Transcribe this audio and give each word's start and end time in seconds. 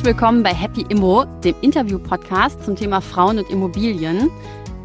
Herzlich 0.00 0.16
willkommen 0.16 0.42
bei 0.42 0.54
Happy 0.54 0.86
Immo, 0.88 1.26
dem 1.44 1.54
Interview-Podcast 1.60 2.64
zum 2.64 2.74
Thema 2.74 3.02
Frauen 3.02 3.38
und 3.38 3.50
Immobilien. 3.50 4.30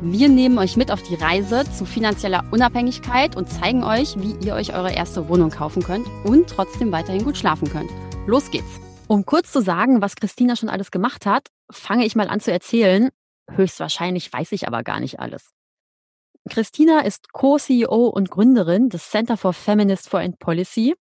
Wir 0.01 0.27
nehmen 0.27 0.57
euch 0.57 0.75
mit 0.75 0.91
auf 0.91 1.01
die 1.03 1.15
Reise 1.15 1.63
zu 1.71 1.85
finanzieller 1.85 2.43
Unabhängigkeit 2.51 3.37
und 3.37 3.49
zeigen 3.49 3.85
euch, 3.85 4.19
wie 4.19 4.35
ihr 4.45 4.55
euch 4.55 4.75
eure 4.75 4.91
erste 4.91 5.29
Wohnung 5.29 5.51
kaufen 5.51 5.83
könnt 5.83 6.05
und 6.25 6.49
trotzdem 6.49 6.91
weiterhin 6.91 7.23
gut 7.23 7.37
schlafen 7.37 7.69
könnt. 7.69 7.89
Los 8.27 8.51
geht's! 8.51 8.81
Um 9.07 9.25
kurz 9.25 9.53
zu 9.53 9.61
sagen, 9.61 10.01
was 10.01 10.17
Christina 10.17 10.57
schon 10.57 10.67
alles 10.67 10.91
gemacht 10.91 11.25
hat, 11.25 11.47
fange 11.71 12.05
ich 12.05 12.17
mal 12.17 12.27
an 12.27 12.41
zu 12.41 12.51
erzählen. 12.51 13.07
Höchstwahrscheinlich 13.49 14.33
weiß 14.33 14.51
ich 14.51 14.67
aber 14.67 14.83
gar 14.83 14.99
nicht 14.99 15.21
alles. 15.21 15.51
Christina 16.49 16.99
ist 16.99 17.31
Co-CEO 17.31 18.07
und 18.09 18.29
Gründerin 18.29 18.89
des 18.89 19.11
Center 19.11 19.37
for 19.37 19.53
Feminist 19.53 20.09
Foreign 20.09 20.35
Policy. 20.37 20.93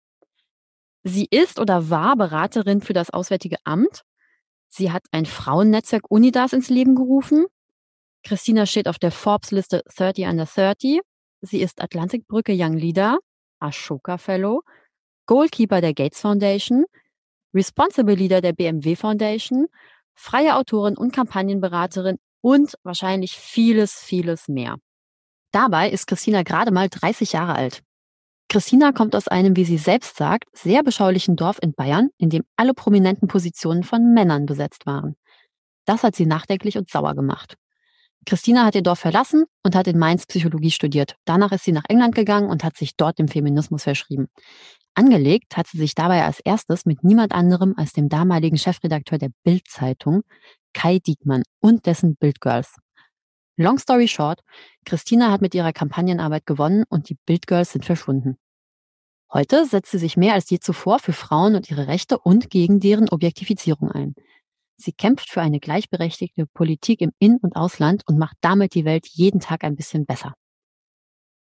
Sie 1.04 1.28
ist 1.30 1.60
oder 1.60 1.90
war 1.90 2.16
Beraterin 2.16 2.82
für 2.82 2.94
das 2.94 3.10
Auswärtige 3.10 3.58
Amt. 3.66 4.04
Sie 4.76 4.92
hat 4.92 5.04
ein 5.12 5.28
Frauennetzwerk 5.28 6.10
Unidas 6.10 6.52
ins 6.52 6.68
Leben 6.68 6.96
gerufen. 6.96 7.46
Christina 8.24 8.66
steht 8.66 8.88
auf 8.88 8.98
der 8.98 9.12
Forbes-Liste 9.12 9.84
30 9.96 10.26
under 10.26 10.46
30. 10.46 11.00
Sie 11.42 11.62
ist 11.62 11.80
Atlantikbrücke 11.80 12.56
Young 12.58 12.74
Leader, 12.74 13.20
Ashoka 13.60 14.18
Fellow, 14.18 14.64
Goalkeeper 15.28 15.80
der 15.80 15.94
Gates 15.94 16.22
Foundation, 16.22 16.86
Responsible 17.54 18.16
Leader 18.16 18.42
der 18.42 18.54
BMW 18.54 18.96
Foundation, 18.96 19.68
freie 20.16 20.56
Autorin 20.56 20.98
und 20.98 21.14
Kampagnenberaterin 21.14 22.18
und 22.42 22.74
wahrscheinlich 22.82 23.38
vieles, 23.38 24.00
vieles 24.00 24.48
mehr. 24.48 24.78
Dabei 25.52 25.92
ist 25.92 26.08
Christina 26.08 26.42
gerade 26.42 26.72
mal 26.72 26.90
30 26.90 27.34
Jahre 27.34 27.54
alt. 27.54 27.84
Christina 28.54 28.92
kommt 28.92 29.16
aus 29.16 29.28
einem, 29.28 29.56
wie 29.56 29.66
sie 29.66 29.80
selbst 29.80 30.16
sagt, 30.16 30.48
sehr 30.54 30.84
beschaulichen 30.84 31.36
Dorf 31.36 31.58
in 31.60 31.74
Bayern, 31.74 32.10
in 32.20 32.30
dem 32.30 32.44
alle 32.56 32.76
prominenten 32.76 33.28
Positionen 33.28 33.82
von 33.82 34.14
Männern 34.14 34.46
besetzt 34.46 34.86
waren. 34.86 35.16
Das 35.86 36.04
hat 36.04 36.16
sie 36.16 36.28
nachdenklich 36.28 36.78
und 36.78 36.88
sauer 36.88 37.16
gemacht. 37.16 37.56
Christina 38.28 38.64
hat 38.64 38.76
ihr 38.76 38.84
Dorf 38.84 39.00
verlassen 39.00 39.46
und 39.64 39.76
hat 39.76 39.88
in 39.88 39.98
Mainz 39.98 40.28
Psychologie 40.28 40.70
studiert. 40.70 41.16
Danach 41.26 41.52
ist 41.52 41.64
sie 41.64 41.72
nach 41.72 41.86
England 41.90 42.14
gegangen 42.14 42.48
und 42.48 42.64
hat 42.64 42.78
sich 42.78 42.96
dort 42.96 43.18
dem 43.18 43.28
Feminismus 43.28 43.82
verschrieben. 43.82 44.28
Angelegt 44.94 45.58
hat 45.58 45.66
sie 45.66 45.80
sich 45.80 45.96
dabei 45.96 46.24
als 46.24 46.40
erstes 46.40 46.86
mit 46.86 47.04
niemand 47.04 47.34
anderem 47.34 47.74
als 47.76 47.94
dem 47.94 48.08
damaligen 48.08 48.60
Chefredakteur 48.60 49.18
der 49.18 49.32
Bild-Zeitung, 49.44 50.22
Kai 50.74 51.00
Diekmann 51.00 51.42
und 51.60 51.88
dessen 51.88 52.18
Bildgirls. 52.18 52.76
Long 53.58 53.80
story 53.80 54.08
short, 54.08 54.42
Christina 54.86 55.32
hat 55.32 55.42
mit 55.42 55.56
ihrer 55.56 55.74
Kampagnenarbeit 55.74 56.46
gewonnen 56.46 56.84
und 56.88 57.10
die 57.10 57.18
Bildgirls 57.26 57.72
sind 57.72 57.86
verschwunden. 57.86 58.38
Heute 59.34 59.66
setzt 59.66 59.90
sie 59.90 59.98
sich 59.98 60.16
mehr 60.16 60.36
als 60.36 60.50
je 60.52 60.60
zuvor 60.60 61.00
für 61.00 61.14
Frauen 61.14 61.56
und 61.56 61.70
ihre 61.72 61.88
Rechte 61.88 62.20
und 62.20 62.52
gegen 62.52 62.80
deren 62.80 63.10
Objektifizierung 63.10 63.92
ein. 63.92 64.14
Sie 64.78 64.92
kämpft 64.92 65.30
für 65.30 65.42
eine 65.42 65.60
gleichberechtigte 65.60 66.46
Politik 66.46 67.02
im 67.02 67.12
In- 67.18 67.40
und 67.42 67.56
Ausland 67.56 68.04
und 68.08 68.20
macht 68.20 68.38
damit 68.42 68.76
die 68.76 68.86
Welt 68.86 69.08
jeden 69.08 69.40
Tag 69.40 69.64
ein 69.64 69.76
bisschen 69.76 70.06
besser. 70.06 70.36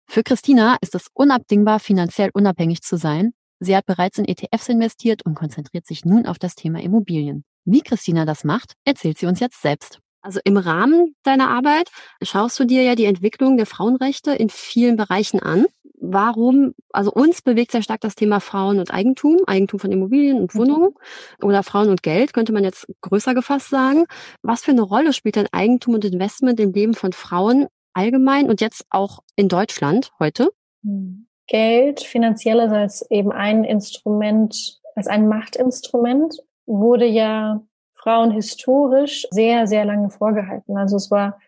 Für 0.08 0.22
Christina 0.22 0.76
ist 0.80 0.94
es 0.94 1.08
unabdingbar, 1.14 1.80
finanziell 1.80 2.30
unabhängig 2.32 2.82
zu 2.82 2.96
sein. 2.96 3.32
Sie 3.58 3.76
hat 3.76 3.86
bereits 3.86 4.18
in 4.18 4.24
ETFs 4.24 4.68
investiert 4.68 5.24
und 5.26 5.34
konzentriert 5.34 5.86
sich 5.86 6.04
nun 6.04 6.26
auf 6.26 6.38
das 6.38 6.54
Thema 6.54 6.80
Immobilien. 6.80 7.44
Wie 7.64 7.80
Christina 7.80 8.24
das 8.24 8.44
macht, 8.44 8.74
erzählt 8.84 9.18
sie 9.18 9.26
uns 9.26 9.40
jetzt 9.40 9.62
selbst. 9.62 9.98
Also 10.22 10.40
im 10.44 10.56
Rahmen 10.56 11.14
deiner 11.22 11.48
Arbeit 11.48 11.90
schaust 12.22 12.58
du 12.58 12.64
dir 12.64 12.82
ja 12.82 12.94
die 12.94 13.06
Entwicklung 13.06 13.56
der 13.56 13.66
Frauenrechte 13.66 14.32
in 14.32 14.50
vielen 14.50 14.96
Bereichen 14.96 15.40
an. 15.40 15.66
Warum, 16.02 16.74
also 16.92 17.12
uns 17.12 17.42
bewegt 17.42 17.72
sehr 17.72 17.82
stark 17.82 18.00
das 18.00 18.14
Thema 18.14 18.40
Frauen 18.40 18.78
und 18.78 18.92
Eigentum, 18.92 19.36
Eigentum 19.46 19.78
von 19.78 19.92
Immobilien 19.92 20.40
und 20.40 20.54
mhm. 20.54 20.58
Wohnungen 20.58 20.94
oder 21.42 21.62
Frauen 21.62 21.90
und 21.90 22.02
Geld, 22.02 22.32
könnte 22.32 22.52
man 22.52 22.64
jetzt 22.64 22.86
größer 23.02 23.34
gefasst 23.34 23.68
sagen. 23.68 24.06
Was 24.42 24.62
für 24.62 24.70
eine 24.70 24.82
Rolle 24.82 25.12
spielt 25.12 25.36
denn 25.36 25.48
Eigentum 25.52 25.94
und 25.94 26.04
Investment 26.04 26.58
im 26.58 26.72
Leben 26.72 26.94
von 26.94 27.12
Frauen 27.12 27.66
allgemein 27.92 28.48
und 28.48 28.62
jetzt 28.62 28.86
auch 28.88 29.20
in 29.36 29.48
Deutschland 29.48 30.10
heute? 30.18 30.50
Hm. 30.82 31.26
Geld, 31.46 32.00
finanzielles 32.00 32.72
als 32.72 33.10
eben 33.10 33.32
ein 33.32 33.64
Instrument, 33.64 34.80
als 34.94 35.06
ein 35.06 35.28
Machtinstrument, 35.28 36.36
wurde 36.64 37.06
ja 37.06 37.60
Frauen 37.92 38.30
historisch 38.30 39.26
sehr, 39.30 39.66
sehr 39.66 39.84
lange 39.84 40.10
vorgehalten. 40.10 40.78
Also 40.78 40.96
es 40.96 41.10
war 41.10 41.38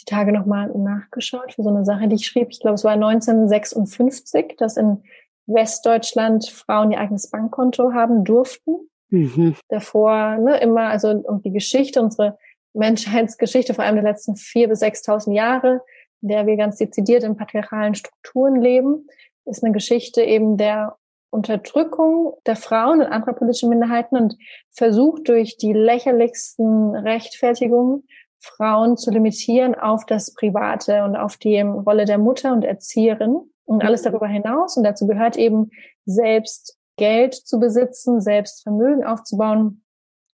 die 0.00 0.04
Tage 0.04 0.32
nochmal 0.32 0.68
nachgeschaut 0.68 1.54
für 1.54 1.62
so 1.62 1.68
eine 1.68 1.84
Sache, 1.84 2.08
die 2.08 2.16
ich 2.16 2.26
schrieb. 2.26 2.48
Ich 2.50 2.60
glaube, 2.60 2.74
es 2.74 2.84
war 2.84 2.92
1956, 2.92 4.56
dass 4.58 4.76
in 4.76 5.02
Westdeutschland 5.46 6.48
Frauen 6.48 6.92
ihr 6.92 6.98
eigenes 6.98 7.30
Bankkonto 7.30 7.92
haben 7.92 8.24
durften. 8.24 8.88
Mhm. 9.10 9.54
Davor 9.68 10.38
ne, 10.38 10.58
immer, 10.58 10.88
also 10.88 11.10
um 11.10 11.42
die 11.42 11.52
Geschichte, 11.52 12.00
unsere 12.00 12.38
Menschheitsgeschichte, 12.72 13.74
vor 13.74 13.84
allem 13.84 13.96
der 13.96 14.04
letzten 14.04 14.36
vier 14.36 14.68
bis 14.68 14.80
sechstausend 14.80 15.36
Jahre, 15.36 15.82
in 16.22 16.28
der 16.28 16.46
wir 16.46 16.56
ganz 16.56 16.76
dezidiert 16.76 17.22
in 17.24 17.36
patriarchalen 17.36 17.94
Strukturen 17.94 18.60
leben, 18.60 19.06
ist 19.44 19.62
eine 19.62 19.72
Geschichte 19.72 20.22
eben 20.22 20.56
der 20.56 20.96
Unterdrückung 21.30 22.34
der 22.46 22.56
Frauen 22.56 23.00
und 23.00 23.06
anderer 23.06 23.32
politischer 23.32 23.68
Minderheiten 23.68 24.16
und 24.16 24.36
versucht 24.70 25.28
durch 25.28 25.56
die 25.56 25.72
lächerlichsten 25.72 26.94
Rechtfertigungen 26.94 28.06
Frauen 28.42 28.96
zu 28.96 29.10
limitieren 29.10 29.74
auf 29.74 30.04
das 30.04 30.34
Private 30.34 31.04
und 31.04 31.16
auf 31.16 31.36
die 31.36 31.60
Rolle 31.60 32.04
der 32.04 32.18
Mutter 32.18 32.52
und 32.52 32.64
Erzieherin 32.64 33.40
und 33.64 33.84
alles 33.84 34.02
darüber 34.02 34.26
hinaus. 34.26 34.76
Und 34.76 34.84
dazu 34.84 35.06
gehört 35.06 35.36
eben 35.36 35.70
selbst 36.04 36.76
Geld 36.96 37.34
zu 37.34 37.58
besitzen, 37.58 38.20
selbst 38.20 38.62
Vermögen 38.62 39.04
aufzubauen, 39.04 39.84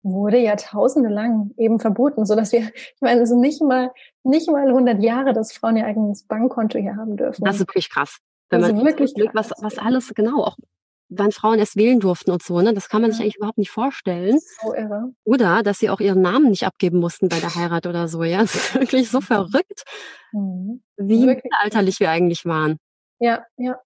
wurde 0.03 0.39
jahrtausende 0.39 1.09
lang 1.09 1.51
eben 1.57 1.81
verboten, 1.81 2.25
so 2.27 2.37
dass 2.37 2.53
wir, 2.53 2.61
ich 2.61 3.01
meine, 3.01 3.23
es 3.23 3.29
sind 3.29 3.41
nicht 3.41 3.61
mal, 3.61 3.91
nicht 4.23 4.49
mal 4.49 4.69
100 4.69 5.03
Jahre, 5.03 5.33
dass 5.33 5.53
Frauen 5.53 5.77
ihr 5.77 5.85
eigenes 5.85 6.25
Bankkonto 6.25 6.79
hier 6.79 6.97
haben 6.97 7.17
dürfen. 7.17 7.45
Das 7.45 7.57
ist 7.57 7.63
wirklich 7.63 7.91
krass. 7.91 8.19
Wenn 8.49 8.61
man 8.61 8.85
wirklich 8.85 9.13
krass. 9.15 9.31
was, 9.35 9.53
was 9.61 9.79
alles 9.79 10.15
genau 10.15 10.45
auch 10.45 10.57
wann 11.09 11.33
Frauen 11.33 11.59
erst 11.59 11.77
wählen 11.77 12.01
durften 12.01 12.31
und 12.31 12.43
so, 12.43 12.61
ne? 12.61 12.75
Das 12.75 12.89
kann 12.89 13.03
man 13.03 13.13
sich 13.13 13.21
eigentlich 13.21 13.37
überhaupt 13.37 13.59
nicht 13.59 13.71
vorstellen. 13.71 14.39
So 14.63 14.75
irre. 14.75 15.13
Oder 15.25 15.63
dass 15.63 15.79
sie 15.79 15.91
auch 15.91 16.01
ihren 16.01 16.21
Namen 16.21 16.51
nicht 16.51 16.67
abgeben 16.67 16.99
mussten 16.99 17.29
bei 17.29 17.39
der 17.39 17.55
Heirat 17.55 17.87
oder 17.87 18.09
so, 18.09 18.23
ja. 18.25 18.41
Das 18.41 18.55
ist 18.55 18.75
wirklich 18.75 19.11
so 19.11 19.21
verrückt, 19.21 19.85
mhm. 20.33 20.83
wie 20.97 21.27
wirklich. 21.27 21.53
alterlich 21.61 22.01
wir 22.01 22.11
eigentlich 22.11 22.45
waren. 22.45 22.79
Ja, 23.19 23.45
ja. 23.57 23.79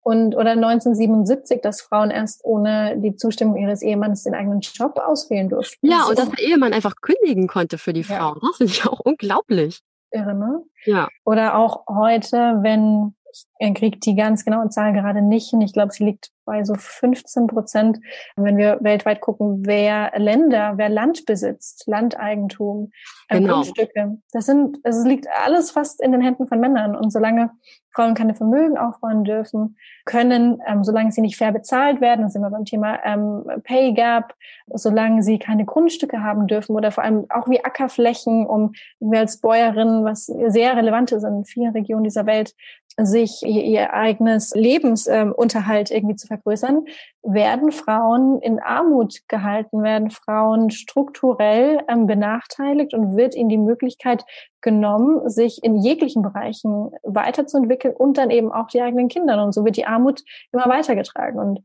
Und 0.00 0.34
oder 0.34 0.52
1977, 0.52 1.60
dass 1.60 1.82
Frauen 1.82 2.10
erst 2.10 2.42
ohne 2.44 2.96
die 2.98 3.16
Zustimmung 3.16 3.56
ihres 3.56 3.82
Ehemanns 3.82 4.22
den 4.22 4.34
eigenen 4.34 4.60
Job 4.60 4.98
auswählen 4.98 5.50
durften. 5.50 5.86
Ja, 5.86 6.04
und 6.08 6.18
dass 6.18 6.30
der 6.30 6.46
Ehemann 6.46 6.72
einfach 6.72 6.94
kündigen 7.02 7.46
konnte 7.46 7.76
für 7.76 7.92
die 7.92 8.04
Frau. 8.04 8.34
Ja. 8.34 8.36
Das 8.40 8.56
finde 8.56 8.72
ich 8.72 8.86
auch 8.86 9.00
unglaublich. 9.00 9.80
Irre, 10.10 10.34
ne? 10.34 10.62
Ja. 10.86 11.08
Oder 11.24 11.56
auch 11.56 11.84
heute, 11.86 12.60
wenn 12.62 13.14
ich 13.30 13.74
kriege 13.74 13.98
die 13.98 14.14
ganz 14.14 14.44
genaue 14.44 14.68
Zahl 14.70 14.92
gerade 14.92 15.22
nicht 15.22 15.50
hin. 15.50 15.60
Ich 15.60 15.72
glaube, 15.72 15.92
sie 15.92 16.04
liegt 16.04 16.30
bei 16.44 16.64
so 16.64 16.74
15 16.74 17.46
Prozent. 17.46 17.98
Wenn 18.36 18.56
wir 18.56 18.78
weltweit 18.80 19.20
gucken, 19.20 19.66
wer 19.66 20.12
Länder, 20.16 20.74
wer 20.76 20.88
Land 20.88 21.26
besitzt, 21.26 21.84
Landeigentum, 21.86 22.90
genau. 23.28 23.54
Grundstücke, 23.54 24.18
das 24.32 24.46
sind, 24.46 24.78
es 24.84 25.04
liegt 25.04 25.26
alles 25.44 25.70
fast 25.70 26.02
in 26.02 26.12
den 26.12 26.20
Händen 26.20 26.48
von 26.48 26.60
Männern. 26.60 26.96
Und 26.96 27.10
solange 27.10 27.50
Frauen 27.94 28.14
keine 28.14 28.34
Vermögen 28.34 28.78
aufbauen 28.78 29.24
dürfen, 29.24 29.76
können, 30.04 30.60
ähm, 30.66 30.84
solange 30.84 31.12
sie 31.12 31.20
nicht 31.20 31.36
fair 31.36 31.52
bezahlt 31.52 32.00
werden, 32.00 32.22
dann 32.22 32.30
sind 32.30 32.42
wir 32.42 32.50
beim 32.50 32.64
Thema 32.64 32.98
ähm, 33.04 33.44
Pay 33.64 33.92
Gap, 33.92 34.34
solange 34.72 35.22
sie 35.22 35.38
keine 35.38 35.64
Grundstücke 35.64 36.22
haben 36.22 36.46
dürfen 36.46 36.76
oder 36.76 36.90
vor 36.90 37.04
allem 37.04 37.26
auch 37.28 37.48
wie 37.48 37.64
Ackerflächen, 37.64 38.46
um 38.46 38.72
als 39.12 39.40
Bäuerin, 39.40 40.04
was 40.04 40.26
sehr 40.26 40.76
relevant 40.76 41.12
ist 41.12 41.24
in 41.24 41.44
vielen 41.44 41.72
Regionen 41.72 42.04
dieser 42.04 42.26
Welt, 42.26 42.54
sich 43.00 43.42
ihr, 43.44 43.64
ihr 43.64 43.92
eigenes 43.94 44.54
Lebensunterhalt 44.54 45.90
irgendwie 45.90 46.16
zu 46.16 46.26
vergrößern, 46.26 46.84
werden 47.22 47.70
Frauen 47.70 48.40
in 48.40 48.58
Armut 48.58 49.22
gehalten, 49.28 49.82
werden 49.82 50.10
Frauen 50.10 50.70
strukturell 50.70 51.80
ähm, 51.88 52.06
benachteiligt 52.06 52.94
und 52.94 53.16
wird 53.18 53.34
ihnen 53.34 53.50
die 53.50 53.58
Möglichkeit 53.58 54.24
genommen, 54.62 55.28
sich 55.28 55.62
in 55.62 55.76
jeglichen 55.76 56.22
Bereichen 56.22 56.92
weiterzuentwickeln 57.02 57.94
und 57.94 58.16
dann 58.16 58.30
eben 58.30 58.50
auch 58.50 58.68
die 58.68 58.80
eigenen 58.80 59.08
Kinder. 59.08 59.44
Und 59.44 59.52
so 59.52 59.66
wird 59.66 59.76
die 59.76 59.84
Armut 59.84 60.24
immer 60.52 60.66
weitergetragen. 60.66 61.38
Und 61.38 61.60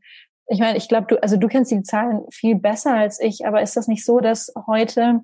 ich 0.48 0.60
meine, 0.60 0.76
ich 0.76 0.88
glaube, 0.88 1.06
du, 1.06 1.22
also 1.22 1.38
du 1.38 1.48
kennst 1.48 1.70
die 1.70 1.82
Zahlen 1.82 2.20
viel 2.30 2.56
besser 2.56 2.92
als 2.92 3.18
ich, 3.20 3.46
aber 3.46 3.62
ist 3.62 3.76
das 3.76 3.88
nicht 3.88 4.04
so, 4.04 4.20
dass 4.20 4.52
heute 4.66 5.22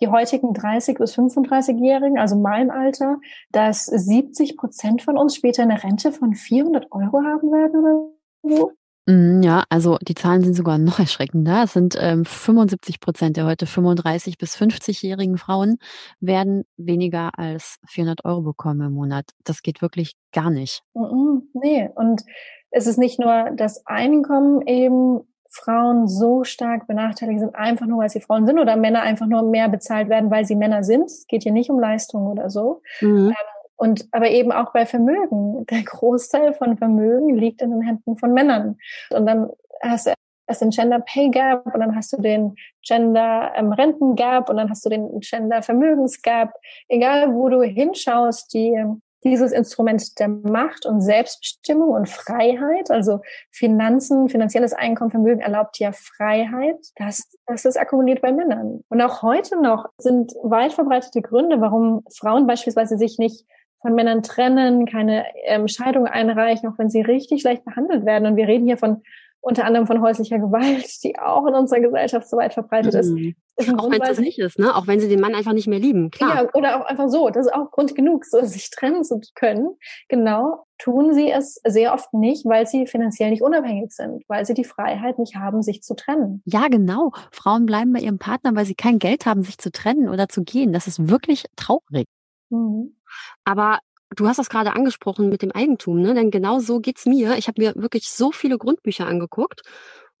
die 0.00 0.08
heutigen 0.08 0.52
30 0.52 0.98
bis 0.98 1.16
35-Jährigen, 1.16 2.18
also 2.18 2.36
mein 2.36 2.70
Alter, 2.70 3.18
dass 3.50 3.86
70 3.86 4.56
Prozent 4.56 5.02
von 5.02 5.16
uns 5.16 5.34
später 5.34 5.62
eine 5.62 5.82
Rente 5.82 6.12
von 6.12 6.34
400 6.34 6.92
Euro 6.92 7.22
haben 7.24 7.50
werden 7.50 7.80
oder 7.80 8.56
so? 8.56 8.72
Mm, 9.08 9.40
ja, 9.42 9.64
also 9.70 9.96
die 10.02 10.14
Zahlen 10.14 10.42
sind 10.42 10.52
sogar 10.52 10.76
noch 10.76 10.98
erschreckender. 10.98 11.62
Es 11.64 11.72
sind 11.72 11.96
ähm, 11.98 12.26
75 12.26 13.00
Prozent 13.00 13.38
der 13.38 13.46
heute 13.46 13.64
35 13.64 14.36
bis 14.36 14.54
50-jährigen 14.54 15.38
Frauen 15.38 15.78
werden 16.20 16.64
weniger 16.76 17.30
als 17.38 17.78
400 17.86 18.26
Euro 18.26 18.42
bekommen 18.42 18.82
im 18.82 18.92
Monat. 18.92 19.24
Das 19.44 19.62
geht 19.62 19.80
wirklich 19.80 20.12
gar 20.32 20.50
nicht. 20.50 20.82
-mm, 20.94 21.40
nee, 21.54 21.88
und 21.94 22.22
es 22.70 22.86
ist 22.86 22.98
nicht 22.98 23.18
nur 23.18 23.50
das 23.56 23.86
Einkommen 23.86 24.60
eben 24.66 25.20
Frauen 25.50 26.06
so 26.06 26.44
stark 26.44 26.86
benachteiligt 26.86 27.40
sind, 27.40 27.54
einfach 27.54 27.86
nur, 27.86 28.00
weil 28.00 28.10
sie 28.10 28.20
Frauen 28.20 28.46
sind 28.46 28.58
oder 28.58 28.76
Männer 28.76 29.00
einfach 29.00 29.26
nur 29.26 29.42
mehr 29.42 29.70
bezahlt 29.70 30.10
werden, 30.10 30.30
weil 30.30 30.44
sie 30.44 30.54
Männer 30.54 30.84
sind. 30.84 31.06
Es 31.06 31.26
geht 31.26 31.44
hier 31.44 31.52
nicht 31.52 31.70
um 31.70 31.80
Leistung 31.80 32.26
oder 32.26 32.50
so. 32.50 32.82
Mhm. 33.00 33.28
Ähm, 33.28 33.57
und 33.78 34.08
aber 34.10 34.28
eben 34.28 34.52
auch 34.52 34.72
bei 34.72 34.84
Vermögen. 34.84 35.64
Der 35.66 35.82
Großteil 35.82 36.52
von 36.52 36.76
Vermögen 36.76 37.36
liegt 37.36 37.62
in 37.62 37.70
den 37.70 37.80
Händen 37.80 38.18
von 38.18 38.34
Männern. 38.34 38.76
Und 39.10 39.24
dann 39.24 39.48
hast 39.80 40.08
du 40.08 40.12
erst 40.48 40.62
den 40.62 40.70
Gender 40.70 41.00
Pay 41.00 41.30
Gap 41.30 41.64
und 41.66 41.80
dann 41.80 41.94
hast 41.94 42.12
du 42.12 42.20
den 42.20 42.56
Gender 42.82 43.52
ähm, 43.54 43.72
Renten 43.72 44.16
Gap 44.16 44.50
und 44.50 44.56
dann 44.56 44.68
hast 44.68 44.84
du 44.84 44.90
den 44.90 45.20
Gender 45.20 45.62
Vermögens 45.62 46.20
Gap. 46.22 46.52
Egal 46.88 47.32
wo 47.34 47.48
du 47.48 47.62
hinschaust, 47.62 48.52
die 48.52 48.76
dieses 49.24 49.52
Instrument 49.52 50.18
der 50.18 50.28
Macht 50.28 50.86
und 50.86 51.00
Selbstbestimmung 51.00 51.90
und 51.90 52.08
Freiheit, 52.08 52.90
also 52.90 53.20
Finanzen, 53.50 54.28
finanzielles 54.28 54.72
Einkommen, 54.72 55.10
Vermögen 55.10 55.40
erlaubt 55.40 55.78
ja 55.78 55.92
Freiheit, 55.92 56.78
das, 56.96 57.28
das 57.46 57.64
ist 57.64 57.76
akkumuliert 57.76 58.22
bei 58.22 58.32
Männern. 58.32 58.84
Und 58.88 59.02
auch 59.02 59.22
heute 59.22 59.60
noch 59.60 59.86
sind 59.98 60.32
weit 60.42 60.72
verbreitete 60.72 61.20
Gründe, 61.20 61.60
warum 61.60 62.04
Frauen 62.16 62.46
beispielsweise 62.46 62.96
sich 62.96 63.18
nicht 63.18 63.44
von 63.80 63.94
Männern 63.94 64.22
trennen, 64.22 64.86
keine 64.86 65.24
ähm, 65.44 65.68
Scheidung 65.68 66.06
einreichen, 66.06 66.68
auch 66.68 66.78
wenn 66.78 66.90
sie 66.90 67.00
richtig 67.00 67.42
schlecht 67.42 67.64
behandelt 67.64 68.04
werden. 68.04 68.26
Und 68.26 68.36
wir 68.36 68.48
reden 68.48 68.66
hier 68.66 68.76
von 68.76 69.02
unter 69.40 69.64
anderem 69.64 69.86
von 69.86 70.02
häuslicher 70.02 70.38
Gewalt, 70.38 71.02
die 71.04 71.18
auch 71.18 71.46
in 71.46 71.54
unserer 71.54 71.80
Gesellschaft 71.80 72.28
so 72.28 72.36
weit 72.36 72.54
verbreitet 72.54 72.94
ist. 72.94 73.10
Mhm. 73.10 73.36
ist 73.56 73.72
auch 73.78 73.90
wenn 73.90 74.02
es 74.02 74.08
das 74.08 74.18
nicht 74.18 74.38
ist, 74.38 74.58
ne? 74.58 74.74
Auch 74.74 74.86
wenn 74.86 74.98
sie 75.00 75.08
den 75.08 75.20
Mann 75.20 75.34
einfach 75.34 75.52
nicht 75.52 75.68
mehr 75.68 75.78
lieben, 75.78 76.10
klar. 76.10 76.34
Ja, 76.34 76.50
oder 76.54 76.80
auch 76.80 76.86
einfach 76.86 77.08
so. 77.08 77.30
Das 77.30 77.46
ist 77.46 77.52
auch 77.52 77.70
Grund 77.70 77.94
genug, 77.94 78.24
so 78.24 78.44
sich 78.44 78.70
trennen 78.70 79.04
zu 79.04 79.20
können. 79.34 79.76
Genau, 80.08 80.64
tun 80.78 81.14
sie 81.14 81.30
es 81.30 81.60
sehr 81.66 81.94
oft 81.94 82.12
nicht, 82.12 82.46
weil 82.46 82.66
sie 82.66 82.86
finanziell 82.86 83.30
nicht 83.30 83.42
unabhängig 83.42 83.92
sind, 83.92 84.24
weil 84.28 84.44
sie 84.44 84.54
die 84.54 84.64
Freiheit 84.64 85.18
nicht 85.18 85.36
haben, 85.36 85.62
sich 85.62 85.82
zu 85.82 85.94
trennen. 85.94 86.42
Ja, 86.44 86.68
genau. 86.68 87.12
Frauen 87.30 87.64
bleiben 87.64 87.92
bei 87.92 88.00
ihrem 88.00 88.18
Partner, 88.18 88.54
weil 88.54 88.66
sie 88.66 88.74
kein 88.74 88.98
Geld 88.98 89.24
haben, 89.24 89.42
sich 89.42 89.58
zu 89.58 89.70
trennen 89.70 90.08
oder 90.08 90.28
zu 90.28 90.42
gehen. 90.42 90.72
Das 90.72 90.86
ist 90.86 91.08
wirklich 91.08 91.44
traurig. 91.56 92.06
Mhm. 92.50 92.97
Aber 93.44 93.78
du 94.14 94.26
hast 94.26 94.38
das 94.38 94.50
gerade 94.50 94.74
angesprochen 94.74 95.28
mit 95.28 95.42
dem 95.42 95.52
Eigentum, 95.52 96.00
ne? 96.00 96.14
Denn 96.14 96.30
genau 96.30 96.60
so 96.60 96.80
geht's 96.80 97.06
mir. 97.06 97.36
Ich 97.36 97.48
habe 97.48 97.60
mir 97.60 97.74
wirklich 97.76 98.10
so 98.10 98.32
viele 98.32 98.58
Grundbücher 98.58 99.06
angeguckt. 99.06 99.62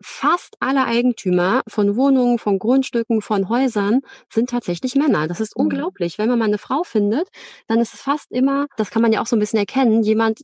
Fast 0.00 0.54
alle 0.60 0.84
Eigentümer 0.84 1.62
von 1.66 1.96
Wohnungen, 1.96 2.38
von 2.38 2.60
Grundstücken, 2.60 3.20
von 3.20 3.48
Häusern 3.48 4.00
sind 4.32 4.48
tatsächlich 4.48 4.94
Männer. 4.94 5.26
Das 5.26 5.40
ist 5.40 5.56
mhm. 5.56 5.64
unglaublich. 5.64 6.18
Wenn 6.18 6.28
man 6.28 6.38
mal 6.38 6.44
eine 6.44 6.58
Frau 6.58 6.84
findet, 6.84 7.28
dann 7.66 7.80
ist 7.80 7.94
es 7.94 8.02
fast 8.02 8.30
immer, 8.30 8.66
das 8.76 8.90
kann 8.90 9.02
man 9.02 9.12
ja 9.12 9.20
auch 9.20 9.26
so 9.26 9.34
ein 9.34 9.40
bisschen 9.40 9.58
erkennen, 9.58 10.04
jemand, 10.04 10.42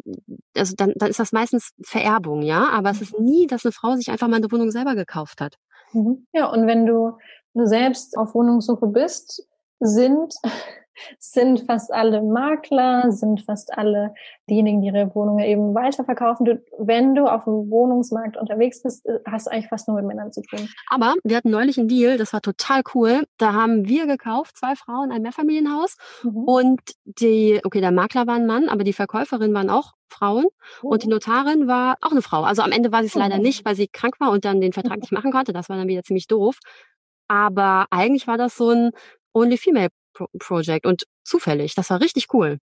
also 0.57 0.75
dann, 0.77 0.93
dann 0.97 1.11
ist 1.11 1.21
das 1.21 1.31
meistens 1.31 1.71
Vererbung, 1.85 2.43
ja. 2.43 2.69
Aber 2.71 2.91
es 2.91 3.01
ist 3.01 3.19
nie, 3.21 3.47
dass 3.47 3.65
eine 3.65 3.71
Frau 3.71 3.95
sich 3.95 4.11
einfach 4.11 4.27
mal 4.27 4.37
eine 4.37 4.51
Wohnung 4.51 4.73
selber 4.73 4.97
gekauft 4.97 5.41
hat. 5.41 5.55
Mhm. 5.93 6.27
Ja, 6.33 6.47
und 6.47 6.67
wenn 6.67 6.87
du, 6.87 7.17
du 7.55 7.67
selbst 7.67 8.19
auf 8.19 8.35
Wohnungssuche 8.35 8.89
bist, 8.89 9.47
sind 9.79 10.35
sind 11.19 11.61
fast 11.67 11.93
alle 11.93 12.23
Makler, 12.23 13.11
sind 13.13 13.43
fast 13.43 13.77
alle 13.77 14.15
diejenigen, 14.49 14.81
die 14.83 14.89
ihre 14.89 15.15
Wohnungen 15.15 15.45
eben 15.45 15.75
weiterverkaufen. 15.75 16.45
Du, 16.45 16.63
wenn 16.79 17.15
du 17.15 17.27
auf 17.27 17.45
dem 17.45 17.71
Wohnungsmarkt 17.71 18.37
unterwegs 18.37 18.83
bist, 18.83 19.07
äh, 19.07 19.19
hast 19.27 19.47
du 19.47 19.51
eigentlich 19.51 19.69
fast 19.69 19.89
nur 19.89 19.97
mit 19.97 20.07
Männern 20.07 20.33
zu 20.33 20.43
tun. 20.43 20.69
Aber 20.89 21.15
wir 21.25 21.37
hatten 21.37 21.51
neulich 21.51 21.79
einen 21.79 21.89
Deal, 21.89 22.19
das 22.19 22.33
war 22.33 22.43
total 22.43 22.83
cool. 22.95 23.25
Da 23.39 23.53
haben 23.53 23.89
wir 23.89 24.07
gekauft, 24.07 24.57
zwei 24.57 24.75
Frauen, 24.77 25.13
ein 25.13 25.23
Mehrfamilienhaus. 25.23 25.97
Mhm. 26.23 26.45
Und 26.45 26.81
die, 27.05 27.61
okay, 27.65 27.81
der 27.81 27.93
Makler 27.93 28.27
war 28.27 28.35
ein 28.35 28.47
Mann, 28.47 28.69
aber 28.69 28.85
die 28.85 28.93
Verkäuferin 28.93 29.55
waren 29.55 29.71
auch 29.71 29.93
Frauen. 30.09 30.47
Mhm. 30.83 30.89
Und 30.89 31.05
die. 31.05 31.09
Notarin 31.09 31.67
war 31.67 31.97
auch 32.01 32.11
eine 32.11 32.23
Frau. 32.23 32.43
Also 32.43 32.63
am 32.63 32.73
Ende 32.73 32.93
war 32.93 33.01
sie 33.01 33.07
es 33.07 33.15
mhm. 33.15 33.23
leider 33.23 33.39
nicht, 33.39 33.65
weil 33.65 33.75
sie 33.75 33.89
krank 33.89 34.21
war 34.21 34.31
und 34.31 34.45
dann 34.45 34.61
den 34.61 34.73
Vertrag 34.73 34.99
nicht 34.99 35.13
machen 35.13 35.33
konnte. 35.33 35.53
Das 35.53 35.69
war 35.69 35.77
dann 35.77 35.89
wieder 35.89 36.03
ziemlich 36.03 36.27
doof. 36.27 36.59
Aber 37.29 37.87
eigentlich 37.91 38.27
war 38.27 38.37
das 38.37 38.57
so 38.57 38.71
ein 38.71 38.91
Only 39.33 39.57
Female 39.57 39.89
Project 40.39 40.87
und 40.87 41.07
zufällig. 41.25 41.75
Das 41.75 41.91
war 41.91 42.01
richtig 42.01 42.33
cool. 42.33 42.59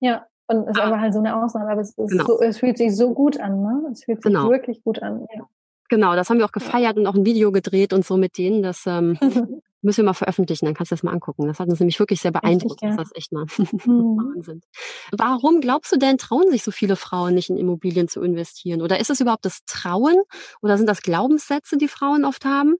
Ja, 0.00 0.26
und 0.46 0.64
es 0.64 0.76
ist 0.76 0.80
ah. 0.80 0.86
aber 0.86 1.00
halt 1.00 1.12
so 1.12 1.20
eine 1.20 1.42
Ausnahme, 1.42 1.70
aber 1.70 1.80
es, 1.80 1.94
genau. 1.96 2.24
so, 2.24 2.40
es 2.40 2.58
fühlt 2.58 2.76
sich 2.76 2.94
so 2.94 3.14
gut 3.14 3.40
an, 3.40 3.62
ne? 3.62 3.88
Es 3.92 4.04
fühlt 4.04 4.22
sich 4.22 4.32
genau. 4.32 4.50
wirklich 4.50 4.82
gut 4.82 5.02
an. 5.02 5.26
Ja. 5.34 5.46
Genau, 5.88 6.14
das 6.16 6.28
haben 6.30 6.38
wir 6.38 6.44
auch 6.44 6.52
gefeiert 6.52 6.96
ja. 6.96 7.00
und 7.00 7.06
auch 7.06 7.14
ein 7.14 7.26
Video 7.26 7.52
gedreht 7.52 7.92
und 7.92 8.04
so 8.04 8.16
mit 8.16 8.36
denen. 8.36 8.62
Das 8.62 8.86
ähm, 8.86 9.18
müssen 9.82 9.98
wir 9.98 10.04
mal 10.04 10.14
veröffentlichen, 10.14 10.64
dann 10.64 10.74
kannst 10.74 10.90
du 10.90 10.94
das 10.94 11.02
mal 11.02 11.12
angucken. 11.12 11.46
Das 11.46 11.60
hat 11.60 11.68
uns 11.68 11.80
nämlich 11.80 11.98
wirklich 11.98 12.20
sehr 12.20 12.32
beeindruckt, 12.32 12.82
dass 12.82 12.96
das 12.96 13.10
echt 13.14 13.32
mal 13.32 13.46
mhm. 13.84 14.42
sind. 14.42 14.64
Warum 15.12 15.60
glaubst 15.60 15.92
du 15.92 15.96
denn, 15.96 16.18
trauen 16.18 16.50
sich 16.50 16.62
so 16.62 16.70
viele 16.70 16.96
Frauen 16.96 17.34
nicht 17.34 17.50
in 17.50 17.56
Immobilien 17.56 18.08
zu 18.08 18.22
investieren? 18.22 18.82
Oder 18.82 18.98
ist 18.98 19.10
es 19.10 19.20
überhaupt 19.20 19.44
das 19.44 19.64
Trauen 19.66 20.16
oder 20.62 20.76
sind 20.78 20.88
das 20.88 21.02
Glaubenssätze, 21.02 21.76
die 21.76 21.88
Frauen 21.88 22.24
oft 22.24 22.44
haben? 22.44 22.76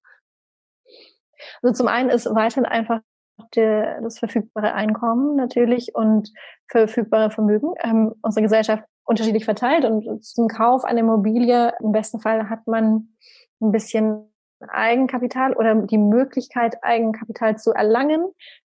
Also 1.62 1.74
zum 1.74 1.88
einen 1.88 2.10
ist 2.10 2.26
weiterhin 2.26 2.64
einfach 2.64 3.00
der, 3.56 4.00
das 4.02 4.18
verfügbare 4.18 4.74
Einkommen 4.74 5.36
natürlich 5.36 5.94
und 5.94 6.32
verfügbare 6.68 7.30
Vermögen. 7.30 7.74
Ähm, 7.82 8.14
unsere 8.22 8.42
Gesellschaft 8.42 8.84
unterschiedlich 9.04 9.44
verteilt 9.44 9.84
und 9.84 10.24
zum 10.24 10.48
Kauf 10.48 10.84
einer 10.84 11.00
Immobilie 11.00 11.72
im 11.80 11.92
besten 11.92 12.20
Fall 12.20 12.48
hat 12.48 12.66
man 12.66 13.08
ein 13.60 13.72
bisschen 13.72 14.30
Eigenkapital 14.68 15.54
oder 15.54 15.74
die 15.74 15.98
Möglichkeit, 15.98 16.82
Eigenkapital 16.82 17.58
zu 17.58 17.72
erlangen. 17.72 18.24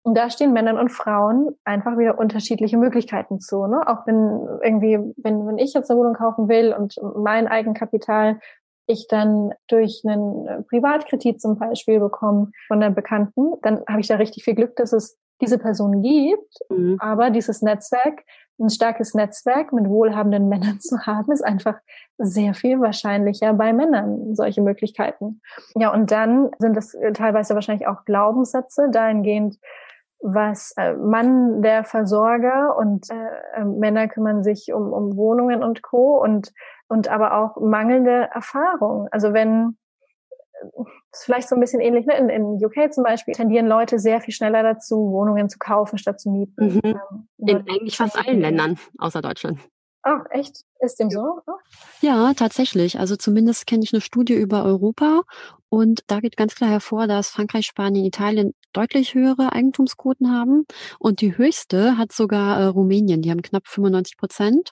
Und 0.03 0.17
da 0.17 0.31
stehen 0.31 0.53
Männern 0.53 0.79
und 0.79 0.91
Frauen 0.91 1.55
einfach 1.65 1.99
wieder 1.99 2.19
unterschiedliche 2.19 2.79
Möglichkeiten 2.79 3.39
zu. 3.39 3.67
Ne? 3.67 3.87
Auch 3.87 4.07
wenn 4.07 4.47
irgendwie, 4.63 4.99
wenn, 5.19 5.47
wenn 5.47 5.59
ich 5.59 5.75
jetzt 5.75 5.91
eine 5.91 6.01
Wohnung 6.01 6.15
kaufen 6.15 6.49
will 6.49 6.73
und 6.73 6.99
mein 7.17 7.49
Eigenkapital 7.49 8.41
ich 8.91 9.07
dann 9.09 9.53
durch 9.69 10.03
einen 10.07 10.47
äh, 10.47 10.63
Privatkredit 10.63 11.41
zum 11.41 11.59
Beispiel 11.59 12.01
bekomme 12.01 12.51
von 12.69 12.81
der 12.81 12.91
Bekannten, 12.91 13.55
dann 13.63 13.83
habe 13.89 14.01
ich 14.01 14.09
da 14.09 14.17
richtig 14.17 14.45
viel 14.45 14.55
Glück, 14.55 14.77
dass 14.77 14.93
es 14.93 15.19
diese 15.41 15.59
Person 15.59 16.03
gibt. 16.03 16.55
Mhm. 16.69 16.97
Aber 17.01 17.31
dieses 17.31 17.63
Netzwerk, 17.63 18.25
ein 18.59 18.69
starkes 18.69 19.15
Netzwerk 19.15 19.73
mit 19.73 19.89
wohlhabenden 19.89 20.49
Männern 20.51 20.81
zu 20.81 20.99
haben, 21.07 21.33
ist 21.33 21.45
einfach 21.45 21.79
sehr 22.19 22.55
viel 22.55 22.81
wahrscheinlicher 22.81 23.55
bei 23.55 23.73
Männern, 23.73 24.35
solche 24.35 24.63
Möglichkeiten. 24.63 25.41
Ja, 25.75 25.93
und 25.93 26.11
dann 26.11 26.51
sind 26.59 26.77
es 26.77 26.95
äh, 26.95 27.13
teilweise 27.13 27.55
wahrscheinlich 27.55 27.87
auch 27.87 28.05
Glaubenssätze 28.05 28.91
dahingehend, 28.91 29.59
was 30.23 30.75
äh, 30.77 30.95
Mann 30.95 31.63
der 31.63 31.85
Versorger 31.85 32.77
und 32.77 33.09
äh, 33.11 33.65
Männer 33.65 34.09
kümmern 34.09 34.43
sich 34.43 34.73
um, 34.73 34.93
um 34.93 35.17
Wohnungen 35.17 35.63
und 35.63 35.83
Co. 35.83 36.23
und 36.23 36.53
und 36.89 37.09
aber 37.09 37.39
auch 37.39 37.61
mangelnde 37.61 38.29
Erfahrung. 38.33 39.09
Also 39.13 39.33
wenn 39.33 39.77
das 41.11 41.21
ist 41.21 41.25
vielleicht 41.25 41.49
so 41.49 41.57
ein 41.57 41.61
bisschen 41.61 41.81
ähnlich, 41.81 42.07
ne? 42.07 42.17
in, 42.17 42.29
in 42.29 42.65
UK 42.65 42.93
zum 42.93 43.05
Beispiel 43.05 43.35
tendieren 43.35 43.67
Leute 43.67 43.99
sehr 43.99 44.21
viel 44.21 44.35
schneller 44.35 44.63
dazu, 44.63 45.11
Wohnungen 45.11 45.49
zu 45.49 45.59
kaufen 45.59 45.99
statt 45.99 46.21
zu 46.21 46.31
mieten. 46.31 46.75
Mhm. 46.75 46.81
Ähm, 46.85 47.29
in 47.39 47.57
eigentlich 47.69 47.97
fast 47.97 48.17
allen 48.17 48.41
Ländern 48.41 48.79
außer 48.99 49.23
Deutschland. 49.23 49.59
Ach, 50.03 50.25
echt? 50.31 50.65
Ist 50.81 50.99
dem 50.99 51.11
so? 51.11 51.41
Oh. 51.47 51.53
Ja, 52.01 52.33
tatsächlich. 52.35 52.99
Also 52.99 53.17
zumindest 53.17 53.67
kenne 53.67 53.83
ich 53.85 53.93
eine 53.93 54.01
Studie 54.01 54.35
über 54.35 54.65
Europa 54.65 55.23
und 55.69 56.03
da 56.07 56.21
geht 56.21 56.37
ganz 56.37 56.55
klar 56.55 56.71
hervor, 56.71 57.07
dass 57.07 57.31
Frankreich, 57.31 57.67
Spanien, 57.67 58.05
Italien 58.05 58.55
deutlich 58.73 59.15
höhere 59.15 59.53
Eigentumsquoten 59.53 60.31
haben 60.31 60.65
und 60.99 61.21
die 61.21 61.37
höchste 61.37 61.97
hat 61.99 62.13
sogar 62.13 62.61
äh, 62.61 62.65
Rumänien. 62.67 63.23
Die 63.23 63.31
haben 63.31 63.43
knapp 63.43 63.67
95 63.67 64.17
Prozent 64.17 64.71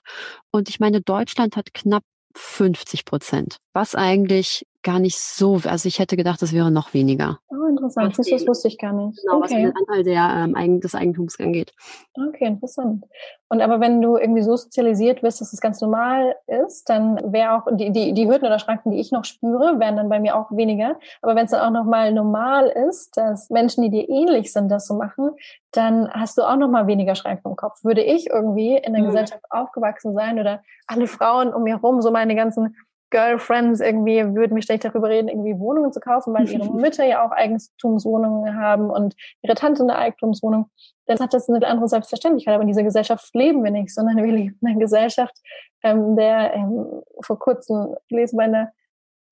und 0.51 0.69
ich 0.69 0.79
meine, 0.79 1.01
Deutschland 1.01 1.55
hat 1.55 1.73
knapp 1.73 2.03
50 2.35 3.05
Prozent, 3.05 3.57
was 3.73 3.95
eigentlich 3.95 4.65
gar 4.83 4.99
nicht 4.99 5.19
so, 5.19 5.59
also 5.65 5.87
ich 5.87 5.99
hätte 5.99 6.15
gedacht, 6.15 6.41
das 6.41 6.53
wäre 6.53 6.71
noch 6.71 6.93
weniger. 6.93 7.39
Oh, 7.49 7.65
interessant. 7.65 8.17
Das, 8.17 8.27
das 8.27 8.47
wusste 8.47 8.67
ich 8.69 8.77
gar 8.77 8.93
nicht. 8.93 9.19
Genau, 9.21 9.37
okay. 9.37 9.43
was 9.43 9.49
den 9.49 9.73
Anteil 9.75 10.03
der, 10.03 10.53
ähm, 10.55 10.79
des 10.79 10.95
Eigentums 10.95 11.39
angeht. 11.39 11.73
Okay, 12.15 12.45
interessant. 12.45 13.05
Und 13.49 13.61
aber 13.61 13.79
wenn 13.79 14.01
du 14.01 14.15
irgendwie 14.15 14.41
so 14.41 14.55
sozialisiert 14.55 15.23
wirst, 15.23 15.41
dass 15.41 15.51
es 15.51 15.59
ganz 15.59 15.81
normal 15.81 16.35
ist, 16.47 16.87
dann 16.89 17.33
wäre 17.33 17.53
auch 17.53 17.67
die, 17.71 17.91
die, 17.91 18.13
die 18.13 18.27
Hürden 18.27 18.45
oder 18.45 18.59
Schranken, 18.59 18.91
die 18.91 18.99
ich 18.99 19.11
noch 19.11 19.25
spüre, 19.25 19.79
wären 19.79 19.97
dann 19.97 20.07
bei 20.07 20.19
mir 20.19 20.37
auch 20.37 20.51
weniger. 20.51 20.97
Aber 21.21 21.35
wenn 21.35 21.45
es 21.45 21.51
dann 21.51 21.61
auch 21.61 21.71
nochmal 21.71 22.13
normal 22.13 22.67
ist, 22.67 23.17
dass 23.17 23.49
Menschen, 23.49 23.83
die 23.83 23.89
dir 23.89 24.07
ähnlich 24.07 24.53
sind, 24.53 24.69
das 24.69 24.87
so 24.87 24.93
machen, 24.93 25.31
dann 25.71 26.09
hast 26.11 26.37
du 26.37 26.43
auch 26.43 26.55
nochmal 26.55 26.87
weniger 26.87 27.15
Schranken 27.15 27.49
im 27.49 27.55
Kopf. 27.55 27.83
Würde 27.83 28.03
ich 28.03 28.29
irgendwie 28.29 28.77
in 28.77 28.93
der 28.93 29.01
mhm. 29.01 29.07
Gesellschaft 29.07 29.43
aufgewachsen 29.49 30.13
sein 30.13 30.39
oder 30.39 30.61
alle 30.87 31.07
Frauen 31.07 31.53
um 31.53 31.63
mich 31.63 31.73
herum, 31.73 32.01
so 32.01 32.11
meine 32.11 32.35
ganzen 32.35 32.75
Girlfriends 33.09 33.79
irgendwie 33.79 34.23
würden 34.35 34.53
mich 34.53 34.65
schlecht 34.65 34.85
darüber 34.85 35.09
reden, 35.09 35.29
irgendwie 35.29 35.59
Wohnungen 35.59 35.91
zu 35.91 35.99
kaufen, 35.99 36.33
weil 36.33 36.49
ihre 36.49 36.71
Mütter 36.73 37.05
ja 37.05 37.25
auch 37.25 37.31
Eigentumswohnungen 37.31 38.55
haben 38.55 38.89
und 38.89 39.15
ihre 39.41 39.55
Tante 39.55 39.83
eine 39.83 39.97
Eigentumswohnung. 39.97 40.69
Dann 41.05 41.19
hat 41.19 41.33
das 41.33 41.49
eine 41.49 41.65
andere 41.65 41.87
Selbstverständlichkeit. 41.87 42.53
Aber 42.53 42.61
in 42.61 42.67
dieser 42.67 42.83
Gesellschaft 42.83 43.33
leben 43.33 43.63
wir 43.63 43.71
nicht, 43.71 43.93
sondern 43.93 44.17
wir 44.17 44.31
leben 44.31 44.57
in 44.61 44.67
einer 44.67 44.79
Gesellschaft, 44.79 45.35
ähm, 45.83 46.15
der 46.15 46.53
ähm, 46.53 47.01
vor 47.21 47.39
kurzem 47.39 47.95
gelesen 48.07 48.37
bei 48.37 48.43
einer 48.43 48.71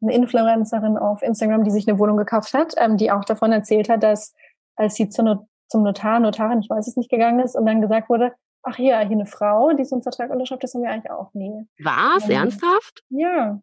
eine 0.01 0.13
Influencerin 0.13 0.97
auf 0.97 1.23
Instagram, 1.23 1.63
die 1.63 1.71
sich 1.71 1.87
eine 1.87 1.97
Wohnung 1.97 2.17
gekauft 2.17 2.53
hat, 2.53 2.75
ähm, 2.77 2.97
die 2.97 3.11
auch 3.11 3.25
davon 3.25 3.51
erzählt 3.51 3.89
hat, 3.89 4.03
dass 4.03 4.35
als 4.75 4.95
sie 4.95 5.09
zu 5.09 5.23
Not 5.23 5.39
zum 5.69 5.83
Notar, 5.83 6.19
Notarin, 6.19 6.61
ich 6.61 6.69
weiß 6.69 6.87
es 6.87 6.95
nicht, 6.95 7.09
gegangen 7.09 7.41
ist 7.41 7.55
und 7.55 7.65
dann 7.65 7.81
gesagt 7.81 8.09
wurde, 8.09 8.33
ach 8.63 8.77
ja, 8.79 8.99
hier 8.99 9.11
eine 9.17 9.25
Frau, 9.25 9.73
die 9.73 9.83
so 9.83 9.95
einen 9.95 10.03
Vertrag 10.03 10.29
unterschreibt, 10.29 10.63
das 10.63 10.73
haben 10.73 10.83
wir 10.83 10.89
eigentlich 10.89 11.11
auch 11.11 11.33
nie. 11.33 11.67
Was? 11.83 12.25
Ähm, 12.25 12.31
Ernsthaft? 12.31 13.03
Ja. 13.09 13.59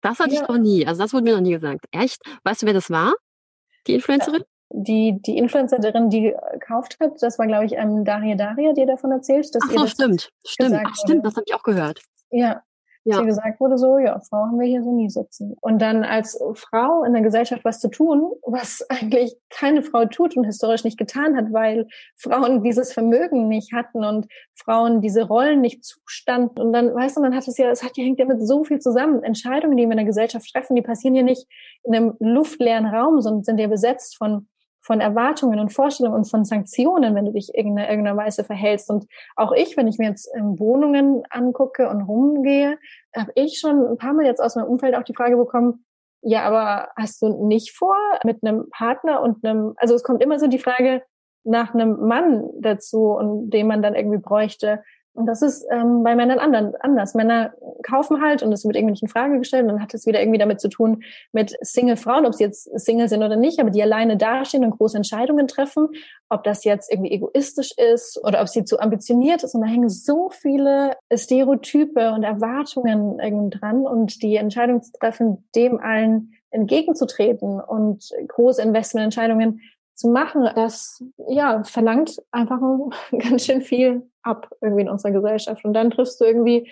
Das 0.00 0.18
hatte 0.18 0.34
ja. 0.34 0.42
ich 0.42 0.48
noch 0.48 0.58
nie. 0.58 0.86
Also 0.86 1.02
das 1.02 1.12
wurde 1.12 1.24
mir 1.24 1.34
noch 1.34 1.42
nie 1.42 1.52
gesagt. 1.52 1.86
Echt? 1.90 2.20
Weißt 2.44 2.62
du, 2.62 2.66
wer 2.66 2.74
das 2.74 2.90
war? 2.90 3.14
Die 3.86 3.94
Influencerin? 3.94 4.44
Die, 4.70 5.18
die 5.22 5.38
Influencerin, 5.38 6.10
die 6.10 6.34
gekauft 6.52 6.98
hat, 7.00 7.22
das 7.22 7.38
war, 7.38 7.46
glaube 7.46 7.64
ich, 7.64 7.72
ähm, 7.72 8.04
Daria 8.04 8.36
Daria, 8.36 8.74
die 8.74 8.84
davon 8.84 9.12
erzählt. 9.12 9.54
Dass 9.54 9.62
Ach 9.64 9.70
so, 9.70 9.86
stimmt. 9.86 10.30
Stimmt. 10.46 10.80
Ach, 10.84 10.94
stimmt, 10.94 11.24
das 11.24 11.36
habe 11.36 11.44
ich 11.46 11.54
auch 11.54 11.62
gehört. 11.62 12.02
Ja, 12.30 12.62
ja. 13.04 13.20
gesagt 13.22 13.60
wurde, 13.60 13.78
so, 13.78 13.98
ja, 13.98 14.18
Frau 14.20 14.46
haben 14.46 14.58
wir 14.58 14.66
hier 14.66 14.82
so 14.82 14.92
nie 14.92 15.08
sitzen. 15.08 15.56
Und 15.60 15.80
dann 15.80 16.04
als 16.04 16.38
Frau 16.54 17.04
in 17.04 17.12
der 17.12 17.22
Gesellschaft 17.22 17.64
was 17.64 17.80
zu 17.80 17.88
tun, 17.88 18.32
was 18.42 18.84
eigentlich 18.88 19.34
keine 19.50 19.82
Frau 19.82 20.04
tut 20.06 20.36
und 20.36 20.44
historisch 20.44 20.84
nicht 20.84 20.98
getan 20.98 21.36
hat, 21.36 21.52
weil 21.52 21.86
Frauen 22.16 22.62
dieses 22.62 22.92
Vermögen 22.92 23.48
nicht 23.48 23.72
hatten 23.72 24.04
und 24.04 24.26
Frauen 24.54 25.00
diese 25.00 25.26
Rollen 25.26 25.60
nicht 25.60 25.84
zustanden. 25.84 26.62
Und 26.62 26.72
dann, 26.72 26.94
weißt 26.94 27.16
du, 27.16 27.20
man 27.20 27.34
hat 27.34 27.46
es 27.48 27.58
ja, 27.58 27.70
es 27.70 27.82
hat 27.82 27.96
ja, 27.96 28.04
hängt 28.04 28.18
ja 28.18 28.26
mit 28.26 28.46
so 28.46 28.64
viel 28.64 28.78
zusammen. 28.78 29.22
Entscheidungen, 29.22 29.76
die 29.76 29.84
wir 29.84 29.92
in 29.92 29.98
der 29.98 30.06
Gesellschaft 30.06 30.50
treffen, 30.52 30.76
die 30.76 30.82
passieren 30.82 31.14
ja 31.14 31.22
nicht 31.22 31.46
in 31.84 31.94
einem 31.94 32.14
luftleeren 32.18 32.86
Raum, 32.86 33.20
sondern 33.20 33.44
sind 33.44 33.58
ja 33.58 33.68
besetzt 33.68 34.16
von 34.16 34.48
von 34.88 35.02
Erwartungen 35.02 35.60
und 35.60 35.70
Vorstellungen 35.70 36.16
und 36.16 36.30
von 36.30 36.46
Sanktionen, 36.46 37.14
wenn 37.14 37.26
du 37.26 37.32
dich 37.32 37.54
in 37.54 37.76
irgendeiner 37.76 38.16
Weise 38.16 38.42
verhältst. 38.42 38.88
Und 38.88 39.04
auch 39.36 39.52
ich, 39.52 39.76
wenn 39.76 39.86
ich 39.86 39.98
mir 39.98 40.08
jetzt 40.08 40.30
ähm, 40.34 40.58
Wohnungen 40.58 41.24
angucke 41.28 41.90
und 41.90 42.00
rumgehe, 42.00 42.78
habe 43.14 43.30
ich 43.34 43.58
schon 43.60 43.86
ein 43.86 43.98
paar 43.98 44.14
Mal 44.14 44.24
jetzt 44.24 44.40
aus 44.40 44.56
meinem 44.56 44.68
Umfeld 44.68 44.94
auch 44.94 45.02
die 45.02 45.14
Frage 45.14 45.36
bekommen, 45.36 45.84
ja, 46.22 46.42
aber 46.42 46.88
hast 46.96 47.20
du 47.20 47.46
nicht 47.46 47.76
vor 47.76 47.96
mit 48.24 48.42
einem 48.42 48.70
Partner 48.70 49.20
und 49.20 49.44
einem, 49.44 49.74
also 49.76 49.94
es 49.94 50.02
kommt 50.02 50.22
immer 50.22 50.38
so 50.38 50.46
die 50.46 50.58
Frage 50.58 51.02
nach 51.44 51.74
einem 51.74 52.00
Mann 52.00 52.48
dazu 52.58 53.12
und 53.12 53.50
den 53.50 53.66
man 53.66 53.82
dann 53.82 53.94
irgendwie 53.94 54.18
bräuchte. 54.18 54.82
Und 55.18 55.26
das 55.26 55.42
ist 55.42 55.66
ähm, 55.72 56.04
bei 56.04 56.14
Männern 56.14 56.38
anderen, 56.38 56.76
anders. 56.76 57.14
Männer 57.16 57.52
kaufen 57.82 58.22
halt 58.22 58.44
und 58.44 58.52
es 58.52 58.64
wird 58.64 58.76
irgendwie 58.76 58.92
nicht 58.92 59.02
in 59.02 59.08
Frage 59.08 59.36
gestellt. 59.36 59.64
Und 59.64 59.70
dann 59.70 59.82
hat 59.82 59.92
es 59.92 60.06
wieder 60.06 60.20
irgendwie 60.20 60.38
damit 60.38 60.60
zu 60.60 60.68
tun 60.68 61.02
mit 61.32 61.56
Single-Frauen, 61.60 62.24
ob 62.24 62.34
sie 62.34 62.44
jetzt 62.44 62.70
Single 62.78 63.08
sind 63.08 63.24
oder 63.24 63.34
nicht, 63.34 63.58
aber 63.58 63.70
die 63.70 63.82
alleine 63.82 64.16
dastehen 64.16 64.64
und 64.64 64.78
große 64.78 64.96
Entscheidungen 64.96 65.48
treffen, 65.48 65.88
ob 66.28 66.44
das 66.44 66.62
jetzt 66.62 66.92
irgendwie 66.92 67.10
egoistisch 67.10 67.72
ist 67.76 68.20
oder 68.22 68.40
ob 68.40 68.48
sie 68.48 68.64
zu 68.64 68.78
ambitioniert 68.78 69.42
ist. 69.42 69.56
Und 69.56 69.62
da 69.62 69.66
hängen 69.66 69.88
so 69.88 70.30
viele 70.30 70.92
Stereotype 71.12 72.12
und 72.12 72.22
Erwartungen 72.22 73.18
irgendwie 73.18 73.58
dran 73.58 73.88
und 73.88 74.22
die 74.22 74.36
Entscheidung 74.36 74.82
zu 74.84 74.92
treffen, 74.92 75.48
dem 75.56 75.80
allen 75.80 76.34
entgegenzutreten 76.50 77.60
und 77.60 78.08
große 78.28 78.62
Investmententscheidungen 78.62 79.62
zu 79.98 80.08
machen, 80.08 80.48
das 80.54 81.02
ja 81.28 81.64
verlangt 81.64 82.22
einfach 82.30 82.60
ganz 83.18 83.44
schön 83.44 83.62
viel 83.62 84.08
ab 84.22 84.48
irgendwie 84.60 84.82
in 84.82 84.88
unserer 84.88 85.10
Gesellschaft. 85.10 85.64
Und 85.64 85.74
dann 85.74 85.90
triffst 85.90 86.20
du 86.20 86.24
irgendwie 86.24 86.70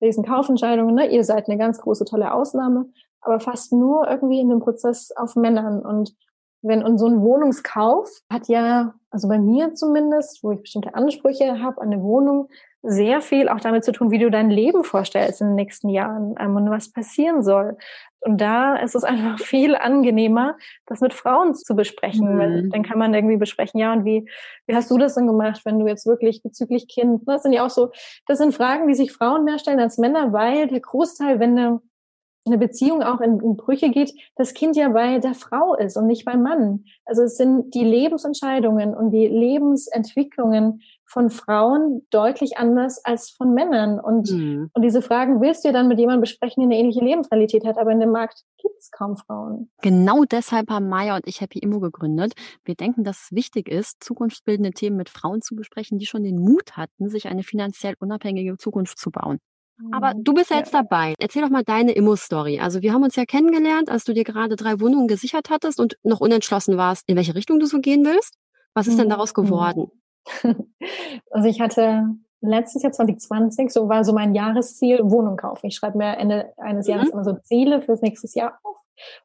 riesen 0.00 0.24
Kaufentscheidungen. 0.24 0.94
Ne? 0.94 1.10
Ihr 1.10 1.24
seid 1.24 1.48
eine 1.48 1.58
ganz 1.58 1.80
große, 1.80 2.04
tolle 2.04 2.32
Ausnahme, 2.32 2.86
aber 3.22 3.40
fast 3.40 3.72
nur 3.72 4.08
irgendwie 4.08 4.38
in 4.38 4.48
dem 4.48 4.60
Prozess 4.60 5.10
auf 5.16 5.34
Männern. 5.34 5.84
Und 5.84 6.14
wenn 6.62 6.84
und 6.84 6.98
so 6.98 7.06
ein 7.06 7.22
Wohnungskauf 7.22 8.08
hat 8.32 8.46
ja, 8.46 8.94
also 9.10 9.26
bei 9.26 9.40
mir 9.40 9.74
zumindest, 9.74 10.44
wo 10.44 10.52
ich 10.52 10.60
bestimmte 10.60 10.94
Ansprüche 10.94 11.60
habe 11.60 11.80
an 11.80 11.92
eine 11.92 12.02
Wohnung, 12.02 12.50
sehr 12.82 13.20
viel 13.20 13.48
auch 13.48 13.60
damit 13.60 13.84
zu 13.84 13.92
tun, 13.92 14.10
wie 14.10 14.18
du 14.18 14.30
dein 14.30 14.50
Leben 14.50 14.84
vorstellst 14.84 15.40
in 15.40 15.48
den 15.48 15.56
nächsten 15.56 15.88
Jahren 15.88 16.34
ähm, 16.38 16.56
und 16.56 16.70
was 16.70 16.92
passieren 16.92 17.42
soll. 17.42 17.76
Und 18.20 18.40
da 18.40 18.76
ist 18.76 18.94
es 18.94 19.04
einfach 19.04 19.38
viel 19.44 19.74
angenehmer, 19.74 20.56
das 20.86 21.00
mit 21.00 21.14
Frauen 21.14 21.54
zu 21.54 21.74
besprechen. 21.74 22.34
Mhm. 22.34 22.38
Weil 22.38 22.68
dann 22.68 22.82
kann 22.82 22.98
man 22.98 23.14
irgendwie 23.14 23.36
besprechen, 23.36 23.80
ja, 23.80 23.92
und 23.92 24.04
wie, 24.04 24.28
wie 24.66 24.74
hast 24.74 24.90
du 24.90 24.98
das 24.98 25.14
denn 25.14 25.26
gemacht, 25.26 25.62
wenn 25.64 25.78
du 25.78 25.86
jetzt 25.86 26.06
wirklich 26.06 26.42
bezüglich 26.42 26.88
Kind, 26.88 27.22
das 27.26 27.42
sind 27.42 27.52
ja 27.52 27.64
auch 27.64 27.70
so, 27.70 27.90
das 28.26 28.38
sind 28.38 28.54
Fragen, 28.54 28.88
die 28.88 28.94
sich 28.94 29.12
Frauen 29.12 29.44
mehr 29.44 29.58
stellen 29.58 29.80
als 29.80 29.98
Männer, 29.98 30.32
weil 30.32 30.68
der 30.68 30.80
Großteil, 30.80 31.38
wenn 31.38 31.58
eine, 31.58 31.80
eine 32.46 32.56
Beziehung 32.56 33.02
auch 33.02 33.20
in, 33.20 33.40
in 33.40 33.56
Brüche 33.56 33.90
geht, 33.90 34.12
das 34.36 34.54
Kind 34.54 34.74
ja 34.76 34.88
bei 34.88 35.18
der 35.18 35.34
Frau 35.34 35.74
ist 35.74 35.96
und 35.96 36.06
nicht 36.06 36.24
beim 36.24 36.42
Mann. 36.42 36.84
Also 37.04 37.22
es 37.22 37.36
sind 37.36 37.74
die 37.74 37.84
Lebensentscheidungen 37.84 38.94
und 38.94 39.10
die 39.10 39.26
Lebensentwicklungen 39.26 40.80
von 41.10 41.28
Frauen 41.28 42.06
deutlich 42.10 42.56
anders 42.56 43.04
als 43.04 43.30
von 43.30 43.52
Männern. 43.52 43.98
Und, 43.98 44.30
mhm. 44.30 44.70
und 44.72 44.82
diese 44.82 45.02
Fragen 45.02 45.40
willst 45.40 45.64
du 45.64 45.68
ja 45.68 45.72
dann 45.72 45.88
mit 45.88 45.98
jemandem 45.98 46.20
besprechen, 46.20 46.60
der 46.60 46.68
eine 46.68 46.78
ähnliche 46.78 47.04
Lebensrealität 47.04 47.64
hat. 47.64 47.78
Aber 47.78 47.90
in 47.90 47.98
dem 47.98 48.12
Markt 48.12 48.44
gibt 48.62 48.76
es 48.78 48.90
kaum 48.90 49.16
Frauen. 49.16 49.70
Genau 49.82 50.24
deshalb 50.24 50.70
haben 50.70 50.88
Maya 50.88 51.16
und 51.16 51.26
ich 51.26 51.40
Happy 51.40 51.58
Immo 51.58 51.80
gegründet. 51.80 52.34
Wir 52.64 52.76
denken, 52.76 53.02
dass 53.02 53.24
es 53.24 53.32
wichtig 53.32 53.68
ist, 53.68 54.02
zukunftsbildende 54.04 54.70
Themen 54.70 54.96
mit 54.96 55.08
Frauen 55.08 55.42
zu 55.42 55.56
besprechen, 55.56 55.98
die 55.98 56.06
schon 56.06 56.22
den 56.22 56.38
Mut 56.38 56.76
hatten, 56.76 57.08
sich 57.08 57.26
eine 57.26 57.42
finanziell 57.42 57.94
unabhängige 57.98 58.56
Zukunft 58.56 58.98
zu 58.98 59.10
bauen. 59.10 59.38
Aber 59.90 60.14
mhm. 60.14 60.24
du 60.24 60.34
bist 60.34 60.50
ja 60.50 60.58
jetzt 60.58 60.74
dabei. 60.74 61.14
Erzähl 61.18 61.42
doch 61.42 61.50
mal 61.50 61.64
deine 61.64 61.92
Immo-Story. 61.92 62.60
Also 62.60 62.82
wir 62.82 62.92
haben 62.92 63.02
uns 63.02 63.16
ja 63.16 63.24
kennengelernt, 63.24 63.88
als 63.88 64.04
du 64.04 64.12
dir 64.12 64.24
gerade 64.24 64.54
drei 64.54 64.78
Wohnungen 64.80 65.08
gesichert 65.08 65.50
hattest 65.50 65.80
und 65.80 65.96
noch 66.02 66.20
unentschlossen 66.20 66.76
warst, 66.76 67.08
in 67.08 67.16
welche 67.16 67.34
Richtung 67.34 67.58
du 67.58 67.66
so 67.66 67.80
gehen 67.80 68.04
willst. 68.04 68.36
Was 68.74 68.86
ist 68.86 68.98
denn 68.98 69.06
mhm. 69.06 69.10
daraus 69.10 69.34
geworden? 69.34 69.90
Also 71.30 71.48
ich 71.48 71.60
hatte 71.60 72.04
letztes 72.40 72.82
Jahr 72.82 72.92
2020, 72.92 73.70
so 73.70 73.88
war 73.88 74.04
so 74.04 74.12
mein 74.12 74.34
Jahresziel, 74.34 75.00
Wohnung 75.02 75.36
kaufen. 75.36 75.66
Ich 75.66 75.76
schreibe 75.76 75.98
mir 75.98 76.16
Ende 76.16 76.52
eines 76.56 76.86
Jahres 76.86 77.06
mhm. 77.06 77.12
immer 77.12 77.24
so 77.24 77.34
Ziele 77.42 77.82
fürs 77.82 78.02
nächste 78.02 78.26
Jahr 78.38 78.58
auf 78.64 78.78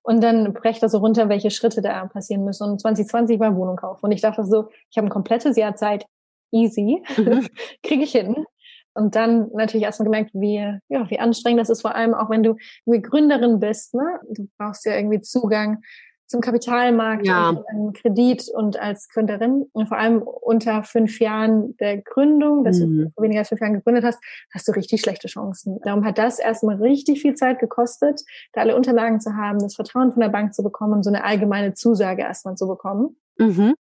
und 0.03 0.23
dann 0.23 0.53
breche 0.53 0.81
da 0.81 0.89
so 0.89 0.99
runter, 0.99 1.29
welche 1.29 1.51
Schritte 1.51 1.81
da 1.81 2.05
passieren 2.05 2.43
müssen. 2.43 2.69
Und 2.69 2.81
2020 2.81 3.39
war 3.39 3.55
Wohnung 3.55 3.75
kaufen. 3.75 4.05
Und 4.05 4.11
ich 4.11 4.21
dachte 4.21 4.45
so, 4.45 4.69
ich 4.89 4.97
habe 4.97 5.07
ein 5.07 5.11
komplettes 5.11 5.57
Jahr 5.57 5.75
Zeit, 5.75 6.05
easy, 6.51 7.03
mhm. 7.17 7.47
kriege 7.83 8.03
ich 8.03 8.11
hin. 8.11 8.45
Und 8.93 9.15
dann 9.15 9.49
natürlich 9.53 9.83
erstmal 9.83 10.05
gemerkt, 10.05 10.31
wie, 10.33 10.57
ja, 10.87 11.09
wie 11.09 11.19
anstrengend 11.19 11.59
das 11.59 11.69
ist, 11.69 11.81
vor 11.81 11.95
allem 11.95 12.13
auch 12.13 12.29
wenn 12.29 12.43
du 12.43 12.55
Gründerin 12.85 13.59
bist, 13.59 13.93
ne? 13.93 14.19
Du 14.29 14.47
brauchst 14.57 14.85
ja 14.85 14.95
irgendwie 14.95 15.19
Zugang 15.19 15.81
zum 16.27 16.41
Kapitalmarkt, 16.41 17.27
ja. 17.27 17.49
und 17.49 17.93
Kredit 17.95 18.49
und 18.53 18.79
als 18.79 19.09
Gründerin 19.09 19.65
und 19.73 19.87
vor 19.87 19.97
allem 19.97 20.21
unter 20.21 20.83
fünf 20.83 21.19
Jahren 21.19 21.77
der 21.77 22.01
Gründung, 22.01 22.63
dass 22.63 22.79
mhm. 22.79 23.11
du 23.15 23.23
weniger 23.23 23.39
als 23.39 23.49
fünf 23.49 23.61
Jahren 23.61 23.73
gegründet 23.73 24.03
hast, 24.03 24.19
hast 24.53 24.67
du 24.67 24.71
richtig 24.71 25.01
schlechte 25.01 25.27
Chancen. 25.27 25.79
Darum 25.83 26.03
hat 26.03 26.17
das 26.17 26.39
erstmal 26.39 26.77
richtig 26.77 27.21
viel 27.21 27.35
Zeit 27.35 27.59
gekostet, 27.59 28.21
da 28.53 28.61
alle 28.61 28.75
Unterlagen 28.75 29.19
zu 29.19 29.35
haben, 29.35 29.59
das 29.59 29.75
Vertrauen 29.75 30.11
von 30.11 30.21
der 30.21 30.29
Bank 30.29 30.53
zu 30.53 30.63
bekommen 30.63 30.93
und 30.93 31.03
so 31.03 31.09
eine 31.09 31.23
allgemeine 31.23 31.73
Zusage 31.73 32.23
erstmal 32.23 32.55
zu 32.55 32.67
bekommen. 32.67 33.17
Mhm. 33.37 33.75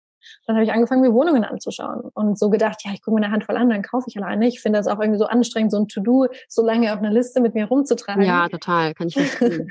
Dann 0.46 0.56
habe 0.56 0.64
ich 0.64 0.72
angefangen, 0.72 1.02
mir 1.02 1.12
Wohnungen 1.12 1.44
anzuschauen 1.44 2.02
und 2.14 2.38
so 2.38 2.50
gedacht, 2.50 2.82
ja, 2.84 2.92
ich 2.92 3.02
gucke 3.02 3.18
mir 3.18 3.24
eine 3.24 3.32
Handvoll 3.32 3.56
an, 3.56 3.70
dann 3.70 3.82
kaufe 3.82 4.06
ich 4.08 4.16
alleine. 4.16 4.46
Ich 4.46 4.60
finde 4.60 4.78
das 4.78 4.86
auch 4.86 5.00
irgendwie 5.00 5.18
so 5.18 5.26
anstrengend, 5.26 5.72
so 5.72 5.78
ein 5.78 5.88
To-Do 5.88 6.28
so 6.48 6.64
lange 6.64 6.92
auf 6.92 6.98
einer 6.98 7.10
Liste 7.10 7.40
mit 7.40 7.54
mir 7.54 7.66
rumzutragen. 7.66 8.22
Ja, 8.22 8.48
total, 8.48 8.94
kann 8.94 9.08
ich 9.08 9.14
verstehen. 9.20 9.68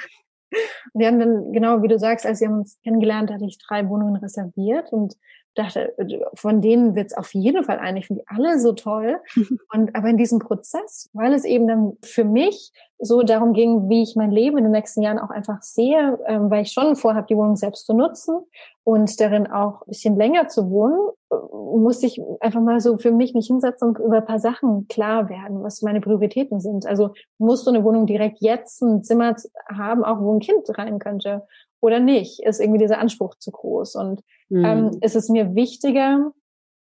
Wir 0.93 1.07
haben 1.07 1.19
dann, 1.19 1.53
genau 1.53 1.81
wie 1.81 1.87
du 1.87 1.97
sagst, 1.97 2.25
als 2.25 2.41
wir 2.41 2.49
uns 2.49 2.79
kennengelernt, 2.83 3.31
hatte 3.31 3.45
ich 3.45 3.57
drei 3.57 3.87
Wohnungen 3.87 4.15
reserviert 4.17 4.91
und 4.91 5.15
dachte, 5.55 5.93
von 6.33 6.61
denen 6.61 6.95
wird 6.95 7.07
es 7.07 7.17
auf 7.17 7.33
jeden 7.33 7.63
Fall 7.63 7.79
ein. 7.79 7.97
Ich 7.97 8.07
finde 8.07 8.21
die 8.21 8.35
alle 8.35 8.59
so 8.59 8.71
toll. 8.73 9.19
Und 9.73 9.95
aber 9.95 10.07
in 10.07 10.17
diesem 10.17 10.39
Prozess, 10.39 11.09
weil 11.13 11.33
es 11.33 11.43
eben 11.43 11.67
dann 11.67 11.97
für 12.03 12.23
mich 12.23 12.71
so 12.99 13.23
darum 13.23 13.53
ging, 13.53 13.89
wie 13.89 14.03
ich 14.03 14.15
mein 14.15 14.31
Leben 14.31 14.57
in 14.57 14.63
den 14.63 14.71
nächsten 14.71 15.01
Jahren 15.01 15.19
auch 15.19 15.31
einfach 15.31 15.61
sehe, 15.61 16.19
ähm, 16.27 16.51
weil 16.51 16.63
ich 16.63 16.71
schon 16.71 16.95
vorhabe, 16.95 17.27
die 17.27 17.35
Wohnung 17.35 17.55
selbst 17.55 17.87
zu 17.87 17.93
nutzen 17.93 18.39
und 18.83 19.19
darin 19.19 19.47
auch 19.47 19.81
ein 19.81 19.89
bisschen 19.89 20.15
länger 20.15 20.47
zu 20.47 20.69
wohnen, 20.69 21.09
äh, 21.31 21.35
musste 21.77 22.05
ich 22.05 22.21
einfach 22.39 22.61
mal 22.61 22.79
so 22.79 22.97
für 22.97 23.11
mich 23.11 23.33
mich 23.33 23.47
hinsetzen 23.47 23.89
und 23.89 23.99
über 23.99 24.17
ein 24.17 24.25
paar 24.25 24.39
Sachen 24.39 24.87
klar 24.87 25.29
werden, 25.29 25.63
was 25.63 25.81
meine 25.81 25.99
Prioritäten 25.99 26.59
sind. 26.59 26.85
Also 26.85 27.11
musst 27.39 27.65
du 27.65 27.71
eine 27.71 27.83
Wohnung 27.83 28.05
direkt 28.05 28.37
jetzt 28.39 28.81
ein 28.81 29.03
Zimmer 29.03 29.35
haben, 29.67 30.03
auch 30.03 30.19
wo 30.21 30.33
ein 30.33 30.39
Kind 30.39 30.63
rein 30.77 30.99
könnte 30.99 31.43
oder 31.81 31.99
nicht? 31.99 32.43
Ist 32.43 32.59
irgendwie 32.59 32.79
dieser 32.79 32.99
Anspruch 32.99 33.35
zu 33.35 33.51
groß? 33.51 33.95
Und 33.95 34.21
mhm. 34.51 34.65
ähm, 34.65 34.91
ist 35.01 35.15
es 35.15 35.29
mir 35.29 35.55
wichtiger, 35.55 36.31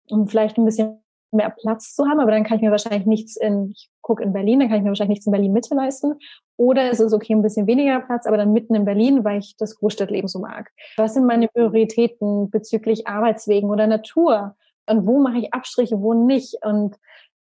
um 0.09 0.27
vielleicht 0.27 0.57
ein 0.57 0.65
bisschen 0.65 0.99
mehr 1.31 1.49
Platz 1.51 1.95
zu 1.95 2.07
haben, 2.07 2.19
aber 2.19 2.31
dann 2.31 2.43
kann 2.43 2.57
ich 2.57 2.63
mir 2.63 2.71
wahrscheinlich 2.71 3.05
nichts 3.05 3.38
in, 3.38 3.71
ich 3.71 3.89
gucke 4.01 4.23
in 4.23 4.33
Berlin, 4.33 4.59
dann 4.59 4.69
kann 4.69 4.77
ich 4.77 4.83
mir 4.83 4.89
wahrscheinlich 4.89 5.17
nichts 5.17 5.27
in 5.27 5.31
Berlin 5.31 5.53
Mitte 5.53 5.75
leisten. 5.75 6.15
Oder 6.57 6.89
ist 6.89 6.99
es 6.99 7.13
okay, 7.13 7.33
ein 7.33 7.41
bisschen 7.41 7.67
weniger 7.67 7.99
Platz, 8.01 8.25
aber 8.25 8.38
dann 8.38 8.51
mitten 8.51 8.75
in 8.75 8.85
Berlin, 8.85 9.23
weil 9.23 9.39
ich 9.39 9.55
das 9.57 9.75
Großstadtleben 9.75 10.27
so 10.27 10.39
mag. 10.39 10.71
Was 10.97 11.13
sind 11.13 11.25
meine 11.25 11.47
Prioritäten 11.47 12.49
bezüglich 12.49 13.07
Arbeitswegen 13.07 13.69
oder 13.69 13.88
Natur? 13.88 14.55
Und 14.88 15.05
wo 15.05 15.19
mache 15.19 15.38
ich 15.38 15.53
Abstriche, 15.53 16.01
wo 16.01 16.13
nicht? 16.13 16.55
Und 16.63 16.97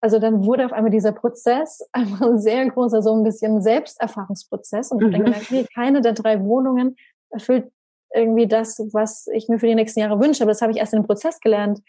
also 0.01 0.19
dann 0.19 0.45
wurde 0.45 0.65
auf 0.65 0.73
einmal 0.73 0.91
dieser 0.91 1.11
Prozess 1.11 1.87
einfach 1.91 2.21
ein 2.21 2.39
sehr 2.39 2.69
großer, 2.69 3.01
so 3.01 3.13
ein 3.15 3.23
bisschen 3.23 3.61
Selbsterfahrungsprozess. 3.61 4.91
Und 4.91 4.99
ich 4.99 5.05
habe 5.05 5.11
dann 5.11 5.21
mhm. 5.21 5.25
gedacht, 5.25 5.51
nee, 5.51 5.65
keine 5.75 6.01
der 6.01 6.13
drei 6.13 6.43
Wohnungen 6.43 6.95
erfüllt 7.29 7.71
irgendwie 8.13 8.47
das, 8.47 8.79
was 8.93 9.27
ich 9.33 9.47
mir 9.49 9.59
für 9.59 9.67
die 9.67 9.75
nächsten 9.75 9.99
Jahre 9.99 10.19
wünsche. 10.19 10.43
Aber 10.43 10.51
das 10.51 10.61
habe 10.61 10.71
ich 10.71 10.77
erst 10.77 10.93
in 10.93 11.01
dem 11.01 11.07
Prozess 11.07 11.39
gelernt. 11.39 11.79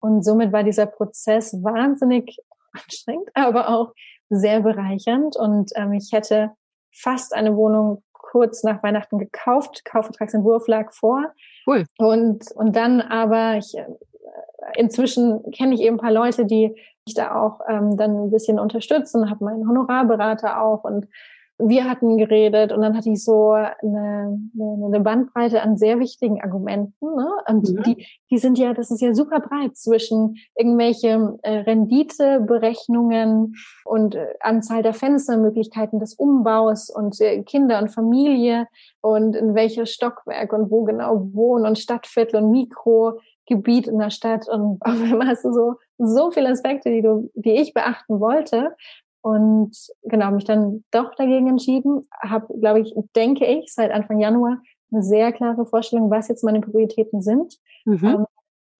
Und 0.00 0.24
somit 0.24 0.52
war 0.52 0.64
dieser 0.64 0.86
Prozess 0.86 1.52
wahnsinnig 1.62 2.36
anstrengend, 2.72 3.28
aber 3.34 3.68
auch 3.68 3.92
sehr 4.28 4.60
bereichernd. 4.60 5.36
Und 5.36 5.70
ähm, 5.76 5.92
ich 5.92 6.10
hätte 6.12 6.52
fast 6.92 7.34
eine 7.34 7.56
Wohnung 7.56 8.02
kurz 8.12 8.62
nach 8.62 8.82
Weihnachten 8.82 9.18
gekauft. 9.18 9.84
Kaufvertragsentwurf 9.84 10.66
lag 10.66 10.92
vor. 10.92 11.32
Cool. 11.66 11.84
Und, 11.98 12.50
und 12.52 12.74
dann 12.74 13.00
aber, 13.00 13.58
ich, 13.58 13.76
äh, 13.76 13.86
inzwischen 14.76 15.50
kenne 15.52 15.74
ich 15.74 15.82
eben 15.82 15.96
ein 15.96 16.00
paar 16.00 16.12
Leute, 16.12 16.46
die 16.46 16.74
mich 17.06 17.14
da 17.14 17.34
auch 17.40 17.60
ähm, 17.68 17.96
dann 17.96 18.24
ein 18.24 18.30
bisschen 18.30 18.58
unterstützen, 18.58 19.28
habe 19.28 19.44
meinen 19.44 19.68
Honorarberater 19.68 20.62
auch 20.62 20.84
und 20.84 21.08
wir 21.68 21.88
hatten 21.88 22.18
geredet 22.18 22.72
und 22.72 22.82
dann 22.82 22.96
hatte 22.96 23.10
ich 23.10 23.22
so 23.24 23.52
eine, 23.52 24.38
eine, 24.54 25.00
Bandbreite 25.00 25.62
an 25.62 25.76
sehr 25.76 25.98
wichtigen 25.98 26.42
Argumenten. 26.42 27.14
Ne? 27.16 27.28
Und 27.48 27.68
ja. 27.68 27.82
die, 27.82 28.06
die 28.30 28.38
sind 28.38 28.58
ja, 28.58 28.74
das 28.74 28.90
ist 28.90 29.00
ja 29.00 29.14
super 29.14 29.40
breit 29.40 29.76
zwischen 29.76 30.36
irgendwelche 30.56 31.38
äh, 31.42 31.58
Renditeberechnungen 31.58 33.54
und 33.84 34.14
äh, 34.14 34.26
Anzahl 34.40 34.82
der 34.82 34.94
Fenstermöglichkeiten 34.94 35.98
des 36.00 36.14
Umbaus 36.14 36.90
und 36.90 37.20
äh, 37.20 37.42
Kinder 37.42 37.80
und 37.80 37.88
Familie 37.88 38.66
und 39.00 39.36
in 39.36 39.54
welches 39.54 39.90
Stockwerk 39.90 40.52
und 40.52 40.70
wo 40.70 40.84
genau 40.84 41.28
wohnen 41.32 41.66
und 41.66 41.78
Stadtviertel 41.78 42.42
und 42.42 42.50
Mikrogebiet 42.50 43.88
in 43.88 43.98
der 43.98 44.10
Stadt 44.10 44.48
und 44.48 44.78
auf 44.80 45.02
einmal 45.02 45.28
hast 45.28 45.44
du 45.44 45.52
so 45.52 45.74
so 46.04 46.30
viele 46.32 46.48
Aspekte, 46.48 46.90
die 46.90 47.02
du, 47.02 47.30
die 47.34 47.52
ich 47.52 47.74
beachten 47.74 48.18
wollte 48.18 48.74
und 49.22 49.76
genau 50.02 50.30
mich 50.32 50.44
dann 50.44 50.84
doch 50.90 51.14
dagegen 51.14 51.48
entschieden. 51.48 52.08
Habe, 52.20 52.58
glaube 52.58 52.80
ich, 52.80 52.94
denke 53.16 53.46
ich, 53.46 53.72
seit 53.72 53.92
Anfang 53.92 54.18
Januar 54.18 54.58
eine 54.92 55.02
sehr 55.02 55.32
klare 55.32 55.64
Vorstellung, 55.64 56.10
was 56.10 56.28
jetzt 56.28 56.44
meine 56.44 56.60
Prioritäten 56.60 57.22
sind. 57.22 57.58
Mhm. 57.84 58.04
Ähm, 58.04 58.26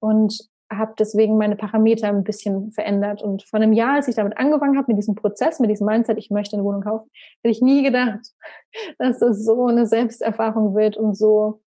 und 0.00 0.52
habe 0.70 0.94
deswegen 0.98 1.36
meine 1.36 1.56
Parameter 1.56 2.08
ein 2.08 2.24
bisschen 2.24 2.72
verändert. 2.72 3.22
Und 3.22 3.42
vor 3.44 3.60
einem 3.60 3.72
Jahr, 3.72 3.96
als 3.96 4.08
ich 4.08 4.14
damit 4.14 4.36
angefangen 4.36 4.76
habe, 4.76 4.88
mit 4.88 4.98
diesem 4.98 5.14
Prozess, 5.14 5.60
mit 5.60 5.70
diesem 5.70 5.86
Mindset, 5.86 6.18
ich 6.18 6.30
möchte 6.30 6.56
eine 6.56 6.64
Wohnung 6.64 6.82
kaufen, 6.82 7.10
hätte 7.42 7.52
ich 7.52 7.62
nie 7.62 7.82
gedacht, 7.82 8.20
dass 8.98 9.18
das 9.18 9.44
so 9.44 9.66
eine 9.66 9.86
Selbsterfahrung 9.86 10.74
wird 10.74 10.96
und 10.96 11.14
so, 11.14 11.60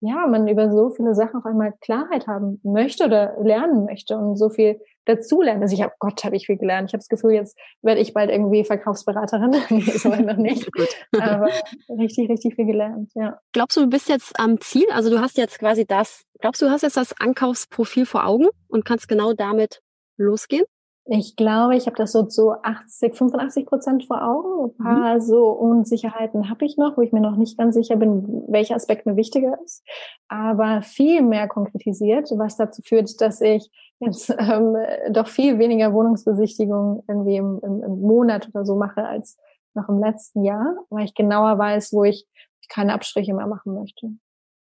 ja, 0.00 0.26
man 0.26 0.48
über 0.48 0.70
so 0.70 0.90
viele 0.90 1.14
Sachen 1.14 1.36
auf 1.36 1.46
einmal 1.46 1.74
Klarheit 1.80 2.26
haben 2.26 2.58
möchte 2.62 3.04
oder 3.04 3.36
lernen 3.42 3.84
möchte 3.84 4.16
und 4.16 4.36
so 4.36 4.48
viel 4.48 4.80
dazulernen. 5.04 5.62
Also 5.62 5.74
ich 5.74 5.82
habe, 5.82 5.92
Gott, 5.98 6.24
habe 6.24 6.36
ich 6.36 6.46
viel 6.46 6.56
gelernt. 6.56 6.88
Ich 6.88 6.94
habe 6.94 7.00
das 7.00 7.08
Gefühl, 7.08 7.32
jetzt 7.32 7.58
werde 7.82 8.00
ich 8.00 8.14
bald 8.14 8.30
irgendwie 8.30 8.64
Verkaufsberaterin. 8.64 9.50
nee, 9.70 9.80
ist 9.80 10.06
aber 10.06 10.20
noch 10.22 10.36
nicht. 10.36 10.70
aber 11.20 11.48
richtig, 11.88 12.30
richtig 12.30 12.54
viel 12.54 12.66
gelernt, 12.66 13.10
ja. 13.14 13.38
Glaubst 13.52 13.76
du, 13.76 13.82
du 13.82 13.88
bist 13.88 14.08
jetzt 14.08 14.38
am 14.38 14.60
Ziel? 14.60 14.86
Also 14.92 15.10
du 15.10 15.20
hast 15.20 15.36
jetzt 15.36 15.58
quasi 15.58 15.84
das, 15.86 16.24
glaubst 16.40 16.62
du, 16.62 16.66
du 16.66 16.72
hast 16.72 16.82
jetzt 16.82 16.96
das 16.96 17.18
Ankaufsprofil 17.20 18.06
vor 18.06 18.26
Augen 18.26 18.46
und 18.68 18.84
kannst 18.84 19.08
genau 19.08 19.34
damit 19.34 19.82
losgehen? 20.16 20.64
Ich 21.12 21.34
glaube, 21.34 21.74
ich 21.74 21.86
habe 21.86 21.96
das 21.96 22.12
so 22.12 22.22
zu 22.22 22.52
80, 22.52 23.16
85 23.16 23.66
Prozent 23.66 24.06
vor 24.06 24.22
Augen. 24.22 24.70
Ein 24.70 24.76
paar 24.76 25.14
mhm. 25.16 25.20
so 25.20 25.48
Unsicherheiten 25.48 26.48
habe 26.48 26.64
ich 26.64 26.76
noch, 26.76 26.96
wo 26.96 27.00
ich 27.00 27.10
mir 27.10 27.20
noch 27.20 27.34
nicht 27.34 27.58
ganz 27.58 27.74
sicher 27.74 27.96
bin, 27.96 28.44
welcher 28.46 28.76
Aspekt 28.76 29.06
mir 29.06 29.16
wichtiger 29.16 29.58
ist. 29.64 29.84
Aber 30.28 30.82
viel 30.82 31.22
mehr 31.22 31.48
konkretisiert, 31.48 32.30
was 32.36 32.56
dazu 32.56 32.80
führt, 32.82 33.20
dass 33.20 33.40
ich 33.40 33.68
jetzt 33.98 34.30
ähm, 34.38 34.76
doch 35.10 35.26
viel 35.26 35.58
weniger 35.58 35.92
Wohnungsbesichtigungen 35.92 37.02
irgendwie 37.08 37.38
im, 37.38 37.58
im, 37.64 37.82
im 37.82 38.00
Monat 38.00 38.46
oder 38.54 38.64
so 38.64 38.76
mache 38.76 39.02
als 39.02 39.36
noch 39.74 39.88
im 39.88 39.98
letzten 39.98 40.44
Jahr, 40.44 40.76
weil 40.90 41.06
ich 41.06 41.14
genauer 41.16 41.58
weiß, 41.58 41.92
wo 41.92 42.04
ich 42.04 42.28
keine 42.68 42.94
Abstriche 42.94 43.34
mehr 43.34 43.48
machen 43.48 43.74
möchte. 43.74 44.12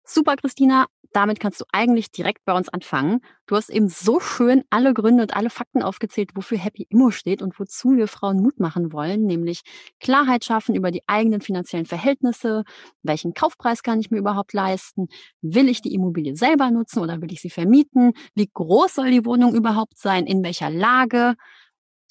Super, 0.03 0.35
Christina. 0.35 0.85
Damit 1.13 1.39
kannst 1.39 1.61
du 1.61 1.65
eigentlich 1.71 2.11
direkt 2.11 2.45
bei 2.45 2.53
uns 2.53 2.69
anfangen. 2.69 3.21
Du 3.45 3.55
hast 3.55 3.69
eben 3.69 3.89
so 3.89 4.19
schön 4.19 4.63
alle 4.69 4.93
Gründe 4.93 5.23
und 5.23 5.35
alle 5.35 5.49
Fakten 5.49 5.81
aufgezählt, 5.81 6.31
wofür 6.35 6.57
Happy 6.57 6.85
Immo 6.89 7.11
steht 7.11 7.41
und 7.41 7.59
wozu 7.59 7.95
wir 7.95 8.07
Frauen 8.07 8.41
Mut 8.41 8.59
machen 8.59 8.91
wollen, 8.91 9.25
nämlich 9.25 9.61
Klarheit 9.99 10.45
schaffen 10.45 10.75
über 10.75 10.91
die 10.91 11.03
eigenen 11.07 11.41
finanziellen 11.41 11.85
Verhältnisse. 11.85 12.63
Welchen 13.03 13.33
Kaufpreis 13.33 13.83
kann 13.83 13.99
ich 13.99 14.11
mir 14.11 14.17
überhaupt 14.17 14.53
leisten? 14.53 15.07
Will 15.41 15.69
ich 15.69 15.81
die 15.81 15.93
Immobilie 15.93 16.35
selber 16.35 16.71
nutzen 16.71 16.99
oder 16.99 17.21
will 17.21 17.31
ich 17.31 17.41
sie 17.41 17.49
vermieten? 17.49 18.13
Wie 18.35 18.49
groß 18.53 18.95
soll 18.95 19.11
die 19.11 19.25
Wohnung 19.25 19.55
überhaupt 19.55 19.97
sein? 19.97 20.25
In 20.25 20.43
welcher 20.43 20.69
Lage? 20.69 21.35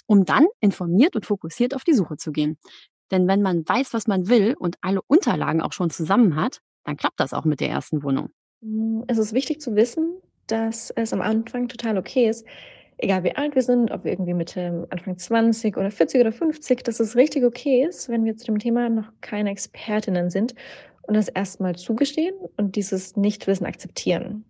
Um 0.07 0.25
dann 0.25 0.47
informiert 0.61 1.17
und 1.17 1.26
fokussiert 1.26 1.75
auf 1.75 1.85
die 1.85 1.95
Suche 1.95 2.17
zu 2.17 2.33
gehen. 2.33 2.59
Denn 3.11 3.29
wenn 3.29 3.43
man 3.43 3.69
weiß, 3.69 3.95
was 3.95 4.07
man 4.07 4.29
will 4.29 4.55
und 4.59 4.76
alle 4.81 5.00
Unterlagen 5.07 5.61
auch 5.62 5.73
schon 5.73 5.90
zusammen 5.90 6.37
hat, 6.37 6.61
dann 6.85 6.97
klappt 6.97 7.20
das 7.20 7.33
auch 7.35 7.44
mit 7.44 7.61
der 7.61 7.70
ersten 7.70 8.03
Wohnung. 8.03 8.31
Es 9.07 9.19
ist 9.19 9.33
wichtig 9.33 9.61
zu 9.61 9.77
wissen, 9.77 10.16
dass 10.47 10.90
es 10.90 11.12
am 11.12 11.21
Anfang 11.21 11.69
total 11.69 11.99
okay 11.99 12.29
ist, 12.29 12.47
egal 12.99 13.25
wie 13.25 13.35
alt 13.37 13.55
wir 13.55 13.62
sind, 13.62 13.90
ob 13.90 14.05
wir 14.05 14.12
irgendwie 14.12 14.35
Mitte, 14.35 14.87
Anfang 14.90 15.19
20 15.19 15.77
oder 15.77 15.90
40 15.90 16.21
oder 16.21 16.33
50, 16.33 16.83
dass 16.83 17.01
es 17.01 17.16
richtig 17.16 17.45
okay 17.45 17.85
ist, 17.85 18.09
wenn 18.09 18.25
wir 18.25 18.37
zu 18.37 18.47
dem 18.47 18.59
Thema 18.59 18.88
noch 18.88 19.12
keine 19.21 19.51
Expertinnen 19.51 20.31
sind 20.31 20.55
und 21.03 21.14
das 21.14 21.29
erstmal 21.29 21.77
zugestehen 21.77 22.35
und 22.57 22.77
dieses 22.77 23.16
Nichtwissen 23.16 23.66
akzeptieren. 23.66 24.45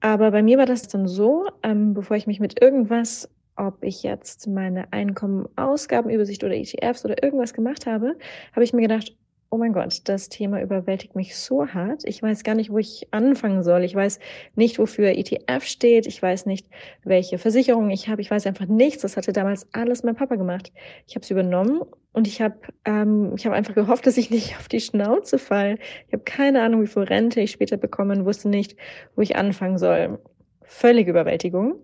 Aber 0.00 0.30
bei 0.30 0.42
mir 0.42 0.58
war 0.58 0.66
das 0.66 0.88
dann 0.88 1.06
so, 1.06 1.48
ähm, 1.62 1.94
bevor 1.94 2.16
ich 2.16 2.26
mich 2.26 2.40
mit 2.40 2.60
irgendwas, 2.60 3.28
ob 3.56 3.82
ich 3.84 4.02
jetzt 4.02 4.46
meine 4.48 4.92
Einkommen-Ausgabenübersicht 4.92 6.42
oder 6.42 6.54
ETFs 6.54 7.04
oder 7.04 7.22
irgendwas 7.22 7.54
gemacht 7.54 7.86
habe, 7.86 8.16
habe 8.52 8.64
ich 8.64 8.72
mir 8.72 8.82
gedacht, 8.82 9.14
oh 9.52 9.58
mein 9.58 9.74
Gott, 9.74 10.00
das 10.04 10.30
Thema 10.30 10.62
überwältigt 10.62 11.14
mich 11.14 11.36
so 11.36 11.66
hart. 11.66 12.04
Ich 12.06 12.22
weiß 12.22 12.42
gar 12.42 12.54
nicht, 12.54 12.70
wo 12.70 12.78
ich 12.78 13.06
anfangen 13.10 13.62
soll. 13.62 13.84
Ich 13.84 13.94
weiß 13.94 14.18
nicht, 14.54 14.78
wofür 14.78 15.10
ETF 15.10 15.64
steht. 15.64 16.06
Ich 16.06 16.22
weiß 16.22 16.46
nicht, 16.46 16.66
welche 17.04 17.36
Versicherung 17.36 17.90
ich 17.90 18.08
habe. 18.08 18.22
Ich 18.22 18.30
weiß 18.30 18.46
einfach 18.46 18.64
nichts. 18.64 19.02
Das 19.02 19.18
hatte 19.18 19.34
damals 19.34 19.66
alles 19.74 20.04
mein 20.04 20.16
Papa 20.16 20.36
gemacht. 20.36 20.72
Ich 21.06 21.16
habe 21.16 21.22
es 21.22 21.30
übernommen 21.30 21.82
und 22.14 22.26
ich 22.26 22.40
habe 22.40 22.56
ähm, 22.86 23.34
ich 23.36 23.44
habe 23.44 23.54
einfach 23.54 23.74
gehofft, 23.74 24.06
dass 24.06 24.16
ich 24.16 24.30
nicht 24.30 24.56
auf 24.56 24.68
die 24.68 24.80
Schnauze 24.80 25.38
fall. 25.38 25.76
Ich 26.06 26.14
habe 26.14 26.24
keine 26.24 26.62
Ahnung, 26.62 26.80
wie 26.80 26.86
viel 26.86 27.02
Rente 27.02 27.42
ich 27.42 27.50
später 27.50 27.76
bekommen, 27.76 28.24
wusste 28.24 28.48
nicht, 28.48 28.74
wo 29.16 29.20
ich 29.20 29.36
anfangen 29.36 29.76
soll. 29.76 30.18
Völlige 30.62 31.10
Überwältigung. 31.10 31.74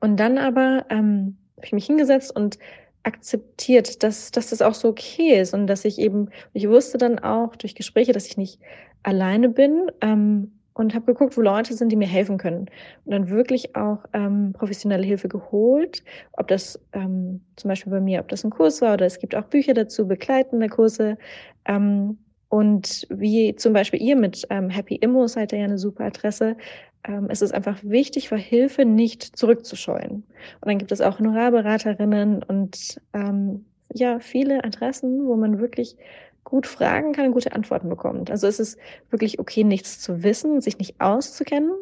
Und 0.00 0.18
dann 0.18 0.38
aber 0.38 0.86
ähm, 0.88 1.36
habe 1.58 1.66
ich 1.66 1.72
mich 1.72 1.84
hingesetzt 1.84 2.34
und 2.34 2.58
akzeptiert, 3.02 4.02
dass, 4.02 4.30
dass 4.30 4.50
das 4.50 4.62
auch 4.62 4.74
so 4.74 4.88
okay 4.88 5.40
ist 5.40 5.54
und 5.54 5.66
dass 5.66 5.84
ich 5.84 5.98
eben, 5.98 6.28
ich 6.52 6.68
wusste 6.68 6.98
dann 6.98 7.18
auch 7.18 7.56
durch 7.56 7.74
Gespräche, 7.74 8.12
dass 8.12 8.26
ich 8.26 8.36
nicht 8.36 8.60
alleine 9.02 9.48
bin 9.48 9.90
ähm, 10.00 10.52
und 10.74 10.94
habe 10.94 11.06
geguckt, 11.06 11.36
wo 11.36 11.40
Leute 11.40 11.74
sind, 11.74 11.90
die 11.90 11.96
mir 11.96 12.06
helfen 12.06 12.38
können. 12.38 12.66
Und 13.04 13.12
dann 13.12 13.28
wirklich 13.30 13.74
auch 13.74 13.98
ähm, 14.12 14.52
professionelle 14.52 15.04
Hilfe 15.04 15.28
geholt, 15.28 16.04
ob 16.32 16.48
das 16.48 16.78
ähm, 16.92 17.40
zum 17.56 17.68
Beispiel 17.68 17.92
bei 17.92 18.00
mir, 18.00 18.20
ob 18.20 18.28
das 18.28 18.44
ein 18.44 18.50
Kurs 18.50 18.80
war 18.80 18.94
oder 18.94 19.06
es 19.06 19.18
gibt 19.18 19.34
auch 19.34 19.44
Bücher 19.44 19.74
dazu, 19.74 20.06
begleitende 20.06 20.68
Kurse. 20.68 21.18
Ähm, 21.64 22.18
und 22.48 23.06
wie 23.10 23.54
zum 23.56 23.72
Beispiel 23.74 24.00
ihr 24.00 24.16
mit 24.16 24.46
ähm, 24.50 24.70
Happy 24.70 24.96
Immo 24.96 25.26
seid 25.26 25.52
ihr 25.52 25.58
ja 25.58 25.64
eine 25.66 25.78
super 25.78 26.04
Adresse, 26.04 26.56
ähm, 27.04 27.26
es 27.30 27.42
ist 27.42 27.52
einfach 27.52 27.78
wichtig, 27.82 28.28
für 28.28 28.36
Hilfe 28.36 28.84
nicht 28.84 29.22
zurückzuscheuen. 29.22 30.24
Und 30.60 30.68
dann 30.68 30.78
gibt 30.78 30.92
es 30.92 31.00
auch 31.00 31.18
Honorarberaterinnen 31.18 32.42
und 32.42 33.00
ähm, 33.12 33.64
ja, 33.92 34.18
viele 34.18 34.64
Adressen, 34.64 35.26
wo 35.26 35.36
man 35.36 35.58
wirklich 35.58 35.96
gut 36.44 36.66
fragen 36.66 37.12
kann 37.12 37.26
und 37.26 37.32
gute 37.32 37.52
Antworten 37.52 37.88
bekommt. 37.88 38.30
Also 38.30 38.46
es 38.46 38.58
ist 38.58 38.78
wirklich 39.10 39.38
okay, 39.38 39.64
nichts 39.64 40.00
zu 40.00 40.22
wissen, 40.22 40.60
sich 40.60 40.78
nicht 40.78 41.00
auszukennen, 41.00 41.72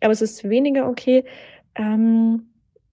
aber 0.00 0.12
es 0.12 0.22
ist 0.22 0.48
weniger 0.48 0.88
okay, 0.88 1.24
ähm, 1.74 2.46